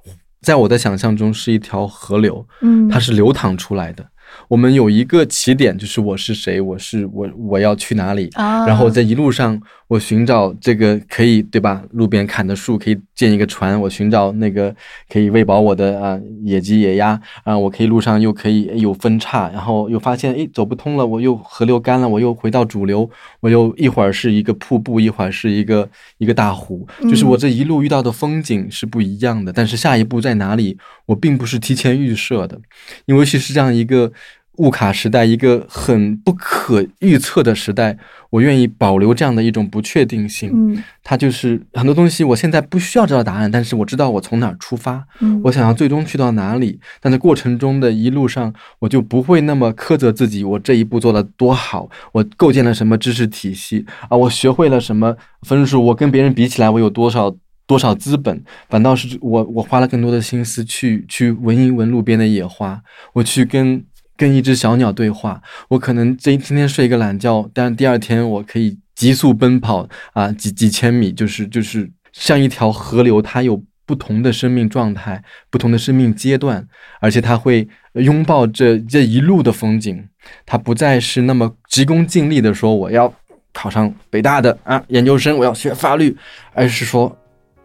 [0.40, 4.06] 在我的想象中是一条河流，嗯，它是流淌出来的。
[4.48, 9.60] 我们有一个起点，就是我是谁，我是我我要去哪里，然后在一路上。
[9.94, 11.80] 我寻找这个可以对吧？
[11.92, 13.80] 路边砍的树可以建一个船。
[13.80, 14.74] 我寻找那个
[15.08, 17.56] 可以喂饱我的啊野鸡野鸭啊。
[17.56, 23.08] 我可以路上又可以有分叉，然后又发现哎走不通了，我又河流干了，我又回到主流。
[23.38, 25.88] 我又一会儿是一个瀑布，一会儿是一个
[26.18, 26.84] 一个大湖。
[27.02, 30.76] 就是我这一路遇到的风景是不一样的，但是下一步在哪里，
[31.06, 32.60] 我并不是提前预设的，
[33.06, 34.10] 因为其实这样一个。
[34.58, 37.96] 物卡时代，一个很不可预测的时代，
[38.30, 40.50] 我愿意保留这样的一种不确定性。
[40.52, 46.78] 嗯，它就是很多东西，我现在不需要知道答案，但是我知道我从哪儿出发，嗯，我想要最终去到哪里。
[47.00, 57.34] 但在过程中的一路上，我就不会那么苛责自己，我这一步做的多好，我构建了什么知识体系啊，我学会了什么分数，我跟别人比起来，我有多少
[57.66, 58.44] 多少资本？
[58.68, 62.80] 反倒是我，我花了更多的心思去去闻一闻路边的野花，
[63.14, 63.84] 我去跟。
[64.16, 76.66] 跟一只小鸟对话，我可能这今天睡一个懒觉，但第二天我可以急速奔跑啊，几几千米，就是就是像一条河流，它有不同的生命状态，不同的生命阶段，
[77.00, 80.08] 而且它会拥抱这这一路的风景，
[80.46, 83.12] 它不再是那么急功近利的说我要
[83.52, 86.16] 考上北大的啊研究生，我要学法律，
[86.54, 87.14] 而是说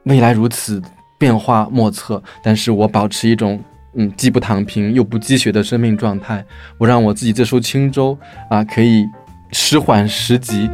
[0.03, 0.81] 未来如此
[1.17, 3.63] 变化莫测，但是我保持一种
[3.95, 6.45] 嗯既不躺平又不积雪的生命状态，
[6.77, 8.17] 我让我自己这艘轻舟
[8.49, 9.05] 啊可以
[9.51, 10.69] 时缓时急。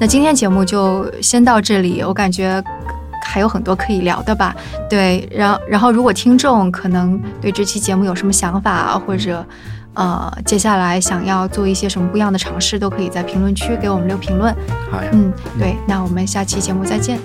[0.00, 2.62] 那今天节目就先到这里，我感觉
[3.24, 4.54] 还有很多可以聊的吧。
[4.88, 9.44] 对，然后然后如果听众可能对这期节目有什么想法，或者
[9.94, 14.54] 呃接下来想要做一些什么不一样的尝试，都可以在评论区给我们留评论。
[14.90, 17.18] 好呀，嗯，对，那我们下期节目再见。